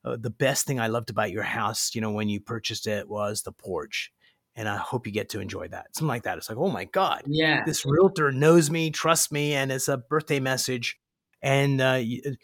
uh, 0.04 0.16
the 0.20 0.30
best 0.30 0.66
thing 0.66 0.78
I 0.78 0.88
loved 0.88 1.08
about 1.08 1.30
your 1.30 1.42
house, 1.42 1.94
you 1.94 2.00
know, 2.00 2.10
when 2.10 2.28
you 2.28 2.40
purchased 2.40 2.86
it 2.86 3.08
was 3.08 3.42
the 3.42 3.52
porch. 3.52 4.12
And 4.54 4.68
I 4.68 4.76
hope 4.76 5.06
you 5.06 5.12
get 5.12 5.30
to 5.30 5.40
enjoy 5.40 5.68
that. 5.68 5.94
Something 5.94 6.08
like 6.08 6.24
that. 6.24 6.36
It's 6.36 6.50
like, 6.50 6.58
oh 6.58 6.68
my 6.68 6.84
God, 6.84 7.22
yeah, 7.26 7.62
this 7.64 7.86
realtor 7.86 8.30
knows 8.30 8.70
me, 8.70 8.90
trusts 8.90 9.32
me, 9.32 9.54
and 9.54 9.72
it's 9.72 9.88
a 9.88 9.96
birthday 9.96 10.40
message. 10.40 10.98
And 11.40 11.80
uh, 11.80 12.02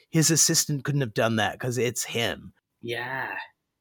his 0.09 0.31
assistant 0.31 0.85
couldn't 0.85 1.03
have 1.03 1.13
done 1.13 1.37
that 1.37 1.53
because 1.53 1.77
it's 1.77 2.05
him. 2.05 2.55
Yeah, 2.81 3.35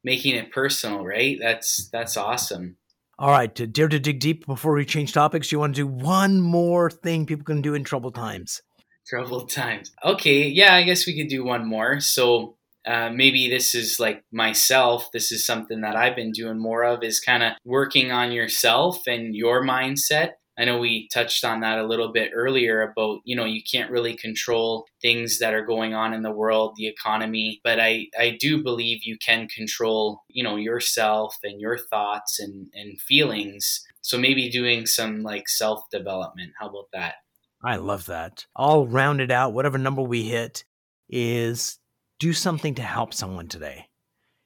making 0.03 0.35
it 0.35 0.51
personal, 0.51 1.05
right? 1.05 1.37
That's 1.41 1.89
that's 1.91 2.17
awesome. 2.17 2.77
All 3.19 3.31
right, 3.31 3.53
to 3.55 3.65
dare 3.65 3.87
to 3.87 3.99
dig 3.99 4.19
deep 4.19 4.45
before 4.45 4.73
we 4.73 4.85
change 4.85 5.11
topics, 5.11 5.51
you 5.51 5.59
want 5.59 5.75
to 5.75 5.81
do 5.81 5.87
one 5.87 6.39
more 6.39 6.91
thing 6.91 7.25
people 7.25 7.45
can 7.45 7.61
do 7.61 7.73
in 7.73 7.83
troubled 7.83 8.13
times. 8.15 8.61
Troubled 9.07 9.49
times. 9.49 9.91
Okay, 10.03 10.47
yeah, 10.47 10.75
I 10.75 10.83
guess 10.83 11.07
we 11.07 11.17
could 11.17 11.29
do 11.29 11.43
one 11.43 11.65
more. 11.65 11.99
So 11.99 12.57
uh, 12.85 13.09
maybe 13.09 13.49
this 13.49 13.73
is 13.73 13.99
like 13.99 14.23
myself. 14.31 15.09
This 15.11 15.31
is 15.31 15.45
something 15.45 15.81
that 15.81 15.95
I've 15.95 16.15
been 16.15 16.31
doing 16.31 16.59
more 16.59 16.83
of 16.83 17.03
is 17.03 17.19
kind 17.19 17.43
of 17.43 17.53
working 17.65 18.11
on 18.11 18.31
yourself 18.31 19.01
and 19.07 19.35
your 19.35 19.63
mindset. 19.63 20.31
I 20.59 20.65
know 20.65 20.79
we 20.79 21.07
touched 21.13 21.45
on 21.45 21.59
that 21.59 21.77
a 21.77 21.85
little 21.85 22.11
bit 22.11 22.31
earlier 22.33 22.81
about, 22.81 23.19
you 23.25 23.35
know, 23.35 23.45
you 23.45 23.61
can't 23.61 23.91
really 23.91 24.15
control 24.15 24.87
things 25.01 25.37
that 25.37 25.53
are 25.53 25.65
going 25.65 25.93
on 25.93 26.13
in 26.13 26.23
the 26.23 26.31
world, 26.31 26.73
the 26.75 26.87
economy, 26.87 27.61
but 27.63 27.79
I, 27.79 28.07
I 28.17 28.37
do 28.39 28.63
believe 28.63 29.03
you 29.03 29.17
can 29.19 29.47
control, 29.47 30.23
you 30.29 30.43
know, 30.43 30.55
yourself 30.55 31.37
and 31.43 31.61
your 31.61 31.77
thoughts 31.77 32.39
and, 32.39 32.69
and 32.73 32.99
feelings. 32.99 33.85
So 34.01 34.17
maybe 34.17 34.49
doing 34.49 34.87
some 34.87 35.21
like 35.21 35.47
self 35.47 35.83
development. 35.91 36.53
How 36.59 36.69
about 36.69 36.87
that? 36.91 37.15
I 37.63 37.75
love 37.75 38.07
that. 38.07 38.45
All 38.55 38.87
rounded 38.87 39.31
out, 39.31 39.53
whatever 39.53 39.77
number 39.77 40.01
we 40.01 40.23
hit 40.23 40.63
is 41.09 41.77
do 42.19 42.33
something 42.33 42.75
to 42.75 42.81
help 42.81 43.13
someone 43.13 43.47
today. 43.47 43.89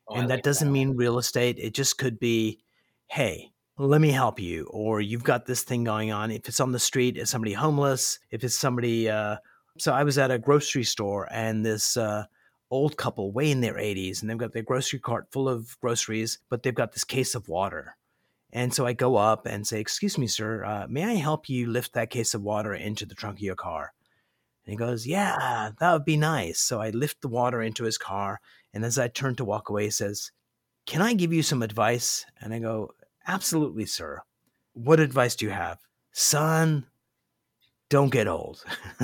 Oh, 0.10 0.15
I 0.15 0.20
and 0.20 0.30
that 0.30 0.36
like 0.36 0.44
doesn't 0.44 0.72
mean 0.72 0.98
real 0.98 1.18
estate. 1.18 1.58
It 1.58 1.74
just 1.74 1.98
could 1.98 2.20
be, 2.20 2.60
hey, 3.08 3.51
let 3.78 4.01
me 4.01 4.12
help 4.12 4.40
you, 4.40 4.68
or 4.70 5.01
you've 5.01 5.24
got 5.24 5.46
this 5.46 5.63
thing 5.63 5.84
going 5.84 6.12
on. 6.12 6.32
If 6.32 6.48
it's 6.48 6.60
on 6.60 6.72
the 6.72 6.80
street, 6.80 7.18
is 7.18 7.30
somebody 7.30 7.54
homeless? 7.54 8.20
If 8.30 8.44
it's 8.44 8.58
somebody, 8.58 9.10
uh, 9.10 9.38
so 9.78 9.94
I 9.94 10.04
was 10.04 10.18
at 10.18 10.32
a 10.32 10.40
grocery 10.40 10.84
store 10.84 11.28
and 11.32 11.66
this 11.66 11.98
uh, 11.98 12.25
old 12.70 12.98
couple, 12.98 13.32
way 13.32 13.51
in 13.51 13.62
their 13.62 13.75
80s, 13.75 14.22
and 14.22 14.30
they've 14.30 14.38
got 14.38 14.54
their 14.54 14.63
grocery 14.63 15.00
cart 15.00 15.28
full 15.32 15.50
of 15.50 15.80
groceries, 15.80 16.40
but 16.50 16.63
they've 16.63 16.75
got 16.75 16.94
this 16.94 17.04
case 17.04 17.36
of 17.36 17.48
water. 17.48 17.98
And 18.54 18.74
so 18.74 18.86
I 18.86 18.94
go 18.94 19.16
up 19.16 19.46
and 19.46 19.66
say, 19.66 19.80
Excuse 19.80 20.18
me, 20.18 20.28
sir, 20.28 20.63
uh, 20.63 20.88
may 20.90 21.06
I 21.06 21.13
help 21.13 21.50
you 21.50 21.70
lift 21.70 21.94
that 21.94 22.10
case 22.10 22.34
of 22.34 22.42
water 22.42 22.74
into 22.74 23.06
the 23.06 23.16
trunk 23.16 23.38
of 23.38 23.44
your 23.44 23.56
car? 23.56 23.94
And 24.66 24.74
he 24.74 24.78
goes, 24.78 25.08
Yeah, 25.08 25.72
that 25.80 25.94
would 25.94 26.06
be 26.06 26.18
nice. 26.18 26.60
So 26.60 26.82
I 26.82 26.90
lift 26.90 27.22
the 27.22 27.30
water 27.30 27.62
into 27.62 27.86
his 27.86 27.98
car. 27.98 28.42
And 28.74 28.84
as 28.84 29.00
I 29.00 29.08
turn 29.08 29.36
to 29.36 29.46
walk 29.46 29.70
away, 29.70 29.86
he 29.86 29.90
says, 29.90 30.32
Can 30.86 31.01
I 31.01 31.13
give 31.13 31.32
you 31.32 31.44
some 31.44 31.63
advice? 31.63 32.25
And 32.42 32.54
I 32.54 32.60
go, 32.60 32.92
Absolutely, 33.28 33.86
sir. 33.86 34.22
What 34.74 35.00
advice 35.00 35.36
do 35.36 35.46
you 35.46 35.51
have? 35.51 35.80
Son, 36.12 36.86
don't 37.90 38.12
get 38.12 38.28
old. 38.28 38.63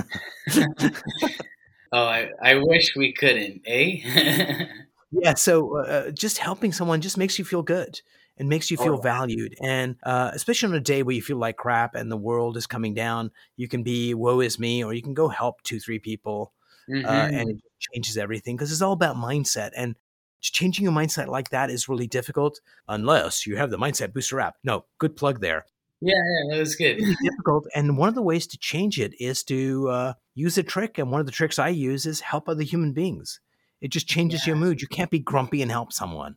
oh, 1.92 2.06
I, 2.06 2.30
I 2.42 2.56
wish 2.56 2.96
we 2.96 3.14
couldn't, 3.14 3.62
eh? 3.66 4.66
yeah. 5.12 5.34
So 5.36 5.78
uh, 5.80 6.12
just 6.12 6.38
helping 6.38 6.72
someone 6.72 7.02
just 7.02 7.18
makes 7.18 7.38
you 7.38 7.46
feel 7.46 7.64
good 7.64 8.02
and 8.38 8.50
makes 8.50 8.72
you 8.72 8.78
feel 8.78 8.96
oh. 8.96 9.02
valued. 9.02 9.56
And 9.62 9.96
uh, 10.04 10.32
especially 10.34 10.70
on 10.70 10.76
a 10.76 10.80
day 10.80 11.04
where 11.04 11.16
you 11.16 11.22
feel 11.22 11.38
like 11.38 11.58
crap 11.58 11.96
and 11.96 12.12
the 12.12 12.18
world 12.18 12.58
is 12.58 12.68
coming 12.68 12.94
down, 12.94 13.32
you 13.56 13.68
can 13.68 13.84
be 13.84 14.14
woe 14.14 14.40
is 14.40 14.60
me, 14.60 14.84
or 14.84 14.94
you 14.94 15.02
can 15.02 15.14
go 15.14 15.28
help 15.28 15.62
two, 15.64 15.80
three 15.80 16.00
people. 16.00 16.54
Mm-hmm. 16.90 17.06
Uh, 17.06 17.10
and 17.10 17.50
mm-hmm. 17.50 17.58
it 17.58 17.64
changes 17.92 18.18
everything 18.18 18.56
because 18.56 18.72
it's 18.72 18.82
all 18.82 18.94
about 18.94 19.18
mindset. 19.18 19.72
And 19.76 19.96
changing 20.40 20.84
your 20.84 20.94
mindset 20.94 21.28
like 21.28 21.50
that 21.50 21.70
is 21.70 21.90
really 21.90 22.08
difficult 22.08 22.60
unless 22.88 23.46
you 23.46 23.58
have 23.58 23.70
the 23.70 23.78
mindset 23.78 24.14
booster 24.14 24.40
app. 24.40 24.56
No, 24.64 24.86
good 25.00 25.16
plug 25.16 25.42
there. 25.42 25.66
Yeah, 26.00 26.14
yeah, 26.14 26.54
that 26.56 26.60
was 26.60 26.76
good. 26.76 26.98
It's 27.00 27.24
difficult, 27.24 27.66
and 27.74 27.98
one 27.98 28.10
of 28.10 28.16
the 28.16 28.22
ways 28.22 28.46
to 28.48 28.58
change 28.60 29.00
it 29.00 29.20
is 29.20 29.44
to 29.46 29.90
uh, 29.90 30.14
use 30.36 30.58
a 30.58 30.64
trick. 30.64 31.00
And 31.00 31.12
one 31.12 31.20
of 31.20 31.26
the 31.26 31.32
tricks 31.32 31.58
I 31.58 31.70
use 31.70 32.06
is 32.06 32.20
help 32.20 32.48
other 32.48 32.62
human 32.64 32.94
beings. 32.94 33.40
It 33.82 33.90
just 33.90 34.08
changes 34.08 34.46
yeah. 34.46 34.52
your 34.52 34.58
mood. 34.58 34.82
You 34.82 34.88
can't 34.88 35.10
be 35.10 35.20
grumpy 35.20 35.62
and 35.62 35.72
help 35.72 35.92
someone. 35.92 36.36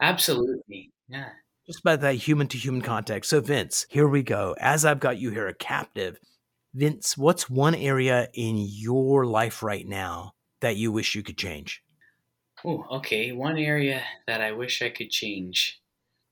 Absolutely. 0.00 0.92
Yeah. 1.08 1.30
Just 1.66 1.80
about 1.80 2.00
that 2.00 2.16
human 2.16 2.46
to 2.48 2.58
human 2.58 2.82
contact. 2.82 3.26
So, 3.26 3.40
Vince, 3.40 3.86
here 3.88 4.08
we 4.08 4.22
go. 4.22 4.54
As 4.58 4.84
I've 4.84 5.00
got 5.00 5.18
you 5.18 5.30
here, 5.30 5.46
a 5.46 5.54
captive, 5.54 6.18
Vince, 6.74 7.16
what's 7.16 7.48
one 7.48 7.74
area 7.74 8.28
in 8.34 8.56
your 8.58 9.24
life 9.24 9.62
right 9.62 9.86
now 9.86 10.34
that 10.60 10.76
you 10.76 10.92
wish 10.92 11.14
you 11.14 11.22
could 11.22 11.38
change? 11.38 11.82
Oh, 12.64 12.84
okay. 12.90 13.32
One 13.32 13.58
area 13.58 14.02
that 14.26 14.40
I 14.40 14.52
wish 14.52 14.82
I 14.82 14.90
could 14.90 15.10
change. 15.10 15.80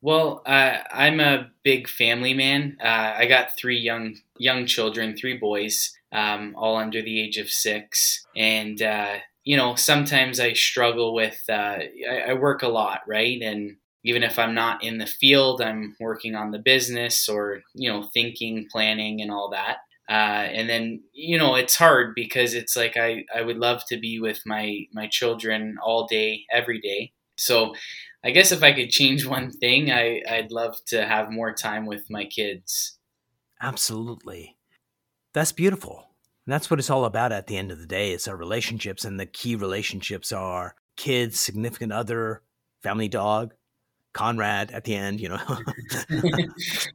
Well, 0.00 0.42
uh, 0.46 0.78
I'm 0.92 1.20
a 1.20 1.50
big 1.64 1.88
family 1.88 2.34
man. 2.34 2.76
Uh, 2.82 3.14
I 3.16 3.26
got 3.26 3.56
three 3.56 3.78
young 3.78 4.16
young 4.38 4.66
children, 4.66 5.16
three 5.16 5.36
boys, 5.36 5.92
um, 6.12 6.54
all 6.56 6.76
under 6.76 7.02
the 7.02 7.20
age 7.20 7.36
of 7.36 7.50
six, 7.50 8.24
and 8.36 8.80
uh, 8.80 9.16
you 9.44 9.56
know 9.56 9.74
sometimes 9.74 10.38
I 10.38 10.52
struggle 10.52 11.14
with. 11.14 11.40
Uh, 11.48 11.78
I, 12.08 12.24
I, 12.28 12.32
work 12.34 12.62
a 12.62 12.68
lot, 12.68 13.00
right, 13.08 13.42
and 13.42 13.76
even 14.04 14.22
if 14.22 14.38
I'm 14.38 14.54
not 14.54 14.84
in 14.84 14.98
the 14.98 15.06
field, 15.06 15.60
I'm 15.60 15.96
working 15.98 16.36
on 16.36 16.52
the 16.52 16.60
business 16.60 17.28
or 17.28 17.62
you 17.74 17.90
know 17.90 18.08
thinking, 18.14 18.68
planning, 18.70 19.20
and 19.20 19.32
all 19.32 19.50
that. 19.50 19.78
Uh, 20.08 20.48
and 20.52 20.70
then 20.70 21.02
you 21.12 21.36
know 21.36 21.54
it's 21.54 21.76
hard 21.76 22.14
because 22.14 22.54
it's 22.54 22.74
like 22.76 22.96
I, 22.96 23.24
I 23.34 23.42
would 23.42 23.58
love 23.58 23.82
to 23.88 23.98
be 23.98 24.18
with 24.18 24.40
my 24.46 24.86
my 24.92 25.06
children 25.06 25.76
all 25.84 26.06
day 26.06 26.44
every 26.50 26.80
day. 26.80 27.12
So 27.36 27.74
i 28.24 28.30
guess 28.30 28.50
if 28.50 28.64
i 28.64 28.72
could 28.72 28.90
change 28.90 29.24
one 29.36 29.52
thing 29.52 29.92
I, 29.92 30.20
i'd 30.28 30.50
love 30.50 30.74
to 30.88 31.06
have 31.06 31.30
more 31.30 31.52
time 31.52 31.86
with 31.86 32.04
my 32.10 32.24
kids. 32.24 32.98
Absolutely. 33.60 34.56
That's 35.34 35.52
beautiful. 35.52 36.04
And 36.46 36.52
that's 36.52 36.70
what 36.70 36.78
it's 36.78 36.90
all 36.90 37.04
about 37.04 37.32
at 37.32 37.46
the 37.46 37.56
end 37.56 37.70
of 37.70 37.78
the 37.78 37.86
day 37.86 38.12
it's 38.12 38.28
our 38.28 38.36
relationships 38.36 39.04
and 39.04 39.20
the 39.20 39.26
key 39.26 39.56
relationships 39.56 40.32
are 40.32 40.74
kids 40.96 41.38
significant 41.38 41.92
other 41.92 42.42
family 42.82 43.08
dog 43.08 43.52
Conrad 44.12 44.70
at 44.70 44.84
the 44.84 44.94
end, 44.94 45.20
you 45.20 45.28
know. 45.28 45.40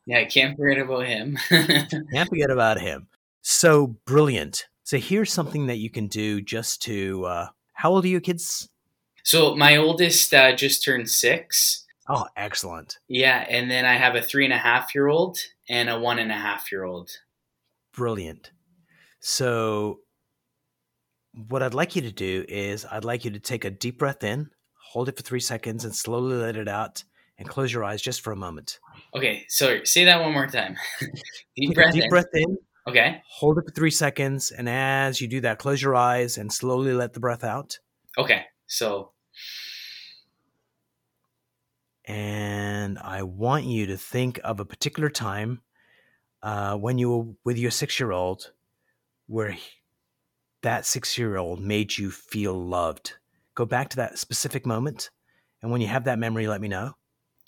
yeah, 0.05 0.19
I 0.19 0.25
can't 0.25 0.57
forget 0.57 0.79
about 0.79 1.05
him. 1.05 1.37
can't 1.49 2.29
forget 2.29 2.49
about 2.49 2.79
him. 2.79 3.07
So 3.41 3.87
brilliant. 4.05 4.67
So 4.83 4.97
here's 4.97 5.31
something 5.31 5.67
that 5.67 5.77
you 5.77 5.89
can 5.89 6.07
do 6.07 6.41
just 6.41 6.81
to. 6.83 7.25
Uh, 7.25 7.47
how 7.73 7.91
old 7.91 8.05
are 8.05 8.09
your 8.09 8.21
kids? 8.21 8.69
So 9.23 9.55
my 9.55 9.77
oldest 9.77 10.33
uh, 10.33 10.55
just 10.55 10.83
turned 10.83 11.09
six. 11.09 11.85
Oh, 12.09 12.25
excellent. 12.35 12.97
Yeah, 13.07 13.45
and 13.49 13.71
then 13.71 13.85
I 13.85 13.95
have 13.95 14.15
a 14.15 14.21
three 14.21 14.43
and 14.43 14.53
a 14.53 14.57
half 14.57 14.93
year 14.93 15.07
old 15.07 15.37
and 15.69 15.89
a 15.89 15.99
one 15.99 16.19
and 16.19 16.31
a 16.31 16.35
half 16.35 16.71
year 16.71 16.83
old. 16.83 17.11
Brilliant. 17.93 18.51
So, 19.21 19.99
what 21.47 21.63
I'd 21.63 21.73
like 21.73 21.95
you 21.95 22.01
to 22.01 22.11
do 22.11 22.43
is, 22.49 22.85
I'd 22.91 23.05
like 23.05 23.23
you 23.23 23.31
to 23.31 23.39
take 23.39 23.63
a 23.63 23.69
deep 23.69 23.99
breath 23.99 24.23
in, 24.23 24.49
hold 24.93 25.09
it 25.09 25.17
for 25.17 25.23
three 25.23 25.39
seconds, 25.39 25.85
and 25.85 25.95
slowly 25.95 26.35
let 26.35 26.55
it 26.55 26.67
out 26.67 27.03
and 27.39 27.49
close 27.49 27.73
your 27.73 27.83
eyes 27.83 27.99
just 27.99 28.21
for 28.21 28.31
a 28.31 28.35
moment. 28.35 28.79
Okay, 29.15 29.43
so 29.49 29.83
say 29.83 30.05
that 30.05 30.21
one 30.21 30.33
more 30.33 30.45
time. 30.45 30.77
deep 31.55 31.73
breath 31.73 31.93
deep 31.93 32.03
in. 32.03 32.09
breath 32.09 32.29
in. 32.33 32.57
Okay. 32.87 33.21
Hold 33.27 33.57
it 33.57 33.65
for 33.65 33.71
three 33.71 33.89
seconds, 33.89 34.51
and 34.51 34.69
as 34.69 35.19
you 35.19 35.27
do 35.27 35.41
that, 35.41 35.57
close 35.57 35.81
your 35.81 35.95
eyes 35.95 36.37
and 36.37 36.53
slowly 36.53 36.93
let 36.93 37.13
the 37.13 37.19
breath 37.19 37.43
out. 37.43 37.79
Okay, 38.19 38.43
so. 38.67 39.13
And 42.05 42.99
I 42.99 43.23
want 43.23 43.63
you 43.63 43.87
to 43.87 43.97
think 43.97 44.39
of 44.43 44.59
a 44.59 44.65
particular 44.65 45.09
time 45.09 45.61
uh, 46.43 46.75
when 46.75 46.99
you 46.99 47.09
were 47.09 47.33
with 47.43 47.57
your 47.57 47.71
six-year-old, 47.71 48.51
where 49.25 49.57
that 50.61 50.85
six-year-old 50.85 51.61
made 51.61 51.97
you 51.97 52.11
feel 52.11 52.53
loved. 52.53 53.13
Go 53.55 53.65
back 53.65 53.89
to 53.89 53.97
that 53.97 54.17
specific 54.17 54.65
moment, 54.65 55.09
and 55.61 55.71
when 55.71 55.81
you 55.81 55.87
have 55.87 56.05
that 56.05 56.19
memory, 56.19 56.47
let 56.47 56.61
me 56.61 56.67
know. 56.67 56.93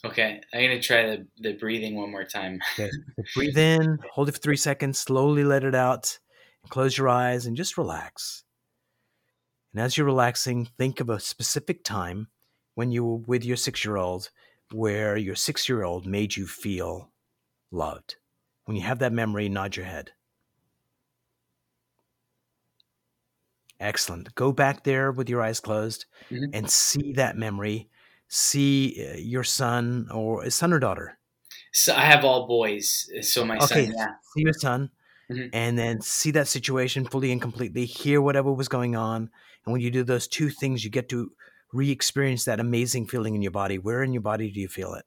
Okay, 0.04 0.42
I'm 0.54 0.62
gonna 0.62 0.82
try 0.82 1.04
the, 1.04 1.28
the 1.40 1.54
breathing 1.54 1.96
one 1.96 2.12
more 2.12 2.24
time. 2.24 2.60
okay. 2.80 2.92
Breathe 3.34 3.58
in, 3.58 3.98
hold 4.12 4.30
it 4.30 4.34
for 4.34 4.40
three 4.40 4.58
seconds, 4.58 5.00
slowly 5.00 5.44
let 5.44 5.64
it 5.64 5.74
out, 5.74 6.20
close 6.70 6.98
your 6.98 7.10
eyes 7.10 7.46
and 7.46 7.58
just 7.58 7.78
relax. 7.78 8.44
And 9.74 9.82
as 9.82 9.98
you're 9.98 10.06
relaxing, 10.06 10.70
think 10.78 11.00
of 11.00 11.10
a 11.10 11.20
specific 11.20 11.84
time 11.84 12.28
when 12.76 12.92
you 12.92 13.04
were 13.04 13.18
with 13.18 13.44
your 13.44 13.58
six 13.58 13.84
year 13.84 13.98
old 13.98 14.30
where 14.72 15.18
your 15.18 15.36
six 15.36 15.70
year 15.70 15.84
old 15.84 16.06
made 16.06 16.36
you 16.36 16.48
feel 16.48 17.12
loved. 17.72 18.16
When 18.66 18.76
you 18.76 18.84
have 18.84 19.00
that 19.00 19.14
memory, 19.14 19.50
nod 19.50 19.76
your 19.76 19.86
head. 19.86 20.12
Excellent. 23.80 24.34
Go 24.36 24.52
back 24.52 24.84
there 24.84 25.12
with 25.12 25.30
your 25.30 25.42
eyes 25.42 25.60
closed 25.60 26.06
mm-hmm. 26.32 26.46
and 26.54 26.70
see 26.70 27.14
that 27.14 27.38
memory 27.38 27.90
see 28.28 29.08
uh, 29.08 29.18
your 29.18 29.44
son 29.44 30.08
or 30.12 30.44
a 30.44 30.52
son 30.52 30.74
or 30.74 30.80
daughter? 30.80 31.18
So 31.72 31.94
I 31.94 32.06
have 32.06 32.24
all 32.24 32.48
boys. 32.48 33.10
So 33.22 33.46
my 33.46 33.58
okay, 33.58 33.88
son, 33.88 33.94
yeah. 33.98 34.08
See 34.34 34.42
your 34.42 34.54
son, 34.54 34.90
mm-hmm. 35.32 35.48
and 35.54 35.78
then 35.78 36.02
see 36.02 36.32
that 36.32 36.48
situation 36.48 37.06
fully 37.06 37.32
and 37.32 37.42
completely. 37.42 37.86
Hear 37.86 38.22
whatever 38.22 38.52
was 38.52 38.68
going 38.68 38.96
on, 38.96 39.30
and 39.66 39.74
when 39.74 39.82
you 39.82 39.92
do 39.92 40.04
those 40.04 40.28
two 40.28 40.50
things, 40.50 40.84
you 40.84 40.90
get 40.90 41.10
to 41.10 41.32
re-experience 41.74 42.46
that 42.46 42.60
amazing 42.60 43.08
feeling 43.08 43.36
in 43.36 43.42
your 43.42 43.52
body. 43.52 43.78
Where 43.78 44.04
in 44.04 44.14
your 44.14 44.22
body 44.22 44.52
do 44.52 44.60
you 44.60 44.70
feel 44.70 44.94
it? 44.94 45.06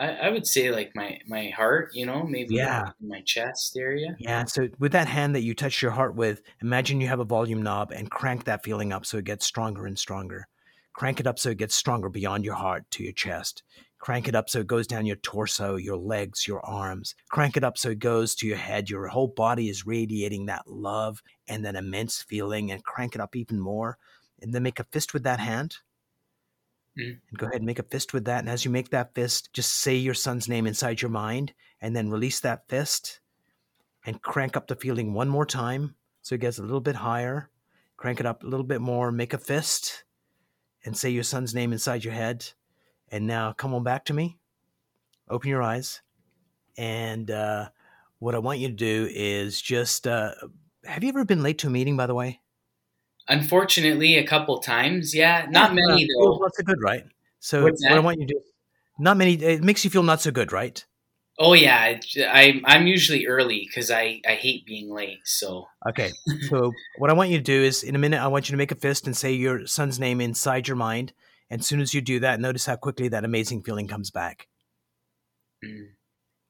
I, 0.00 0.12
I 0.12 0.30
would 0.30 0.46
say 0.46 0.70
like 0.70 0.92
my 0.94 1.18
my 1.26 1.50
heart, 1.50 1.90
you 1.92 2.06
know, 2.06 2.24
maybe 2.24 2.54
yeah. 2.54 2.92
my 3.00 3.20
chest 3.20 3.76
area. 3.76 4.16
Yeah. 4.18 4.44
So 4.46 4.68
with 4.78 4.92
that 4.92 5.08
hand 5.08 5.34
that 5.34 5.42
you 5.42 5.54
touch 5.54 5.82
your 5.82 5.90
heart 5.90 6.16
with, 6.16 6.40
imagine 6.62 7.00
you 7.00 7.08
have 7.08 7.20
a 7.20 7.24
volume 7.24 7.62
knob 7.62 7.92
and 7.92 8.10
crank 8.10 8.44
that 8.44 8.64
feeling 8.64 8.92
up 8.92 9.04
so 9.04 9.18
it 9.18 9.26
gets 9.26 9.44
stronger 9.44 9.86
and 9.86 9.98
stronger. 9.98 10.48
Crank 10.94 11.20
it 11.20 11.26
up 11.26 11.38
so 11.38 11.50
it 11.50 11.58
gets 11.58 11.74
stronger 11.74 12.08
beyond 12.08 12.44
your 12.44 12.54
heart 12.54 12.84
to 12.92 13.04
your 13.04 13.12
chest. 13.12 13.62
Crank 13.98 14.26
it 14.26 14.34
up 14.34 14.48
so 14.48 14.60
it 14.60 14.66
goes 14.66 14.86
down 14.86 15.04
your 15.04 15.16
torso, 15.16 15.76
your 15.76 15.98
legs, 15.98 16.48
your 16.48 16.64
arms. 16.64 17.14
Crank 17.30 17.58
it 17.58 17.64
up 17.64 17.76
so 17.76 17.90
it 17.90 17.98
goes 17.98 18.34
to 18.36 18.46
your 18.46 18.56
head. 18.56 18.88
Your 18.88 19.06
whole 19.08 19.28
body 19.28 19.68
is 19.68 19.86
radiating 19.86 20.46
that 20.46 20.66
love 20.66 21.22
and 21.46 21.66
that 21.66 21.76
immense 21.76 22.22
feeling, 22.22 22.70
and 22.70 22.82
crank 22.82 23.14
it 23.14 23.20
up 23.20 23.36
even 23.36 23.60
more. 23.60 23.98
And 24.40 24.54
then 24.54 24.62
make 24.62 24.80
a 24.80 24.84
fist 24.84 25.12
with 25.12 25.24
that 25.24 25.40
hand. 25.40 25.76
Mm. 26.98 27.18
And 27.28 27.38
go 27.38 27.46
ahead 27.46 27.56
and 27.56 27.66
make 27.66 27.78
a 27.78 27.84
fist 27.84 28.12
with 28.12 28.24
that. 28.26 28.40
And 28.40 28.48
as 28.48 28.64
you 28.64 28.70
make 28.70 28.90
that 28.90 29.14
fist, 29.14 29.52
just 29.52 29.74
say 29.74 29.94
your 29.96 30.14
son's 30.14 30.48
name 30.48 30.66
inside 30.66 31.00
your 31.02 31.10
mind 31.10 31.52
and 31.80 31.94
then 31.94 32.10
release 32.10 32.40
that 32.40 32.68
fist 32.68 33.20
and 34.04 34.22
crank 34.22 34.56
up 34.56 34.66
the 34.66 34.76
feeling 34.76 35.12
one 35.12 35.28
more 35.28 35.46
time 35.46 35.94
so 36.22 36.34
it 36.34 36.40
gets 36.40 36.58
a 36.58 36.62
little 36.62 36.80
bit 36.80 36.96
higher. 36.96 37.50
Crank 37.96 38.20
it 38.20 38.26
up 38.26 38.42
a 38.42 38.46
little 38.46 38.64
bit 38.64 38.80
more. 38.80 39.12
Make 39.12 39.34
a 39.34 39.38
fist 39.38 40.04
and 40.84 40.96
say 40.96 41.10
your 41.10 41.22
son's 41.22 41.54
name 41.54 41.72
inside 41.72 42.04
your 42.04 42.14
head. 42.14 42.46
And 43.08 43.26
now 43.26 43.52
come 43.52 43.74
on 43.74 43.82
back 43.82 44.04
to 44.06 44.14
me. 44.14 44.38
Open 45.28 45.50
your 45.50 45.62
eyes. 45.62 46.00
And 46.78 47.30
uh, 47.30 47.68
what 48.18 48.34
I 48.34 48.38
want 48.38 48.58
you 48.58 48.68
to 48.68 48.74
do 48.74 49.08
is 49.10 49.60
just 49.60 50.06
uh, 50.06 50.32
have 50.84 51.02
you 51.02 51.10
ever 51.10 51.24
been 51.24 51.42
late 51.42 51.58
to 51.58 51.66
a 51.66 51.70
meeting, 51.70 51.96
by 51.96 52.06
the 52.06 52.14
way? 52.14 52.40
Unfortunately, 53.30 54.16
a 54.16 54.26
couple 54.26 54.58
times. 54.58 55.14
Yeah, 55.14 55.46
not 55.48 55.70
yeah, 55.70 55.80
many 55.86 56.08
though. 56.18 56.38
Not 56.38 56.54
so 56.54 56.64
good, 56.64 56.82
right? 56.82 57.04
So 57.38 57.62
what 57.62 57.82
I 57.84 58.00
want 58.00 58.20
you 58.20 58.26
to 58.26 58.34
do, 58.34 58.40
not 58.98 59.16
many. 59.16 59.34
It 59.34 59.62
makes 59.62 59.84
you 59.84 59.90
feel 59.90 60.02
not 60.02 60.20
so 60.20 60.32
good, 60.32 60.52
right? 60.52 60.84
Oh 61.38 61.54
yeah, 61.54 61.98
I 62.28 62.60
I'm 62.64 62.86
usually 62.88 63.26
early 63.26 63.66
because 63.66 63.90
I 63.90 64.20
I 64.28 64.34
hate 64.34 64.66
being 64.66 64.92
late. 64.92 65.20
So 65.24 65.68
okay, 65.88 66.10
so 66.48 66.72
what 66.98 67.08
I 67.08 67.12
want 67.12 67.30
you 67.30 67.38
to 67.38 67.42
do 67.42 67.62
is 67.62 67.84
in 67.84 67.94
a 67.94 67.98
minute 67.98 68.20
I 68.20 68.26
want 68.26 68.48
you 68.48 68.52
to 68.52 68.58
make 68.58 68.72
a 68.72 68.74
fist 68.74 69.06
and 69.06 69.16
say 69.16 69.32
your 69.32 69.64
son's 69.66 70.00
name 70.00 70.20
inside 70.20 70.66
your 70.66 70.76
mind. 70.76 71.12
And 71.48 71.60
as 71.60 71.66
soon 71.66 71.80
as 71.80 71.94
you 71.94 72.00
do 72.00 72.20
that, 72.20 72.40
notice 72.40 72.66
how 72.66 72.76
quickly 72.76 73.08
that 73.08 73.24
amazing 73.24 73.62
feeling 73.62 73.88
comes 73.88 74.10
back. 74.10 74.48
Mm. 75.64 75.90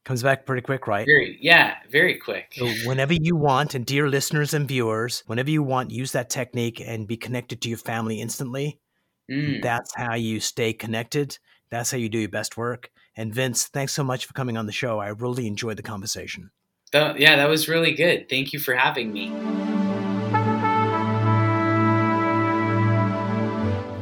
Comes 0.05 0.23
back 0.23 0.47
pretty 0.47 0.63
quick, 0.63 0.87
right? 0.87 1.07
Very, 1.07 1.39
yeah, 1.43 1.77
very 1.91 2.17
quick. 2.17 2.55
So 2.57 2.67
whenever 2.87 3.13
you 3.13 3.37
want, 3.37 3.75
and 3.75 3.85
dear 3.85 4.09
listeners 4.09 4.55
and 4.55 4.67
viewers, 4.67 5.23
whenever 5.27 5.51
you 5.51 5.63
want, 5.63 5.91
use 5.91 6.13
that 6.13 6.31
technique 6.31 6.83
and 6.85 7.07
be 7.07 7.19
connected 7.19 7.61
to 7.63 7.69
your 7.69 7.79
family 7.79 8.21
instantly. 8.21 8.81
Mm. 9.31 9.63
That's 9.63 9.95
how 9.95 10.15
you 10.15 10.41
stay 10.41 10.73
connected. 10.73 11.39
That's 11.71 11.91
how 11.91 11.99
you 11.99 12.09
do 12.09 12.19
your 12.19 12.31
best 12.31 12.57
work. 12.57 12.91
And 13.15 13.35
Vince, 13.35 13.67
thanks 13.67 13.93
so 13.93 14.03
much 14.03 14.25
for 14.25 14.33
coming 14.33 14.57
on 14.57 14.67
the 14.67 14.73
show. 14.73 14.99
I 14.99 15.09
really 15.09 15.47
enjoyed 15.47 15.77
the 15.77 15.83
conversation. 15.83 16.51
yeah, 16.95 17.37
that 17.37 17.49
was 17.49 17.69
really 17.69 17.93
good. 17.93 18.29
Thank 18.29 18.53
you 18.53 18.59
for 18.59 18.75
having 18.75 19.13
me. 19.13 19.31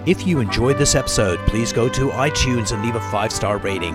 If 0.09 0.27
you 0.27 0.41
enjoyed 0.41 0.79
this 0.79 0.95
episode, 0.95 1.39
please 1.41 1.71
go 1.71 1.87
to 1.91 2.09
iTunes 2.09 2.73
and 2.73 2.83
leave 2.83 2.95
a 2.95 3.11
five 3.11 3.31
star 3.31 3.59
rating. 3.59 3.95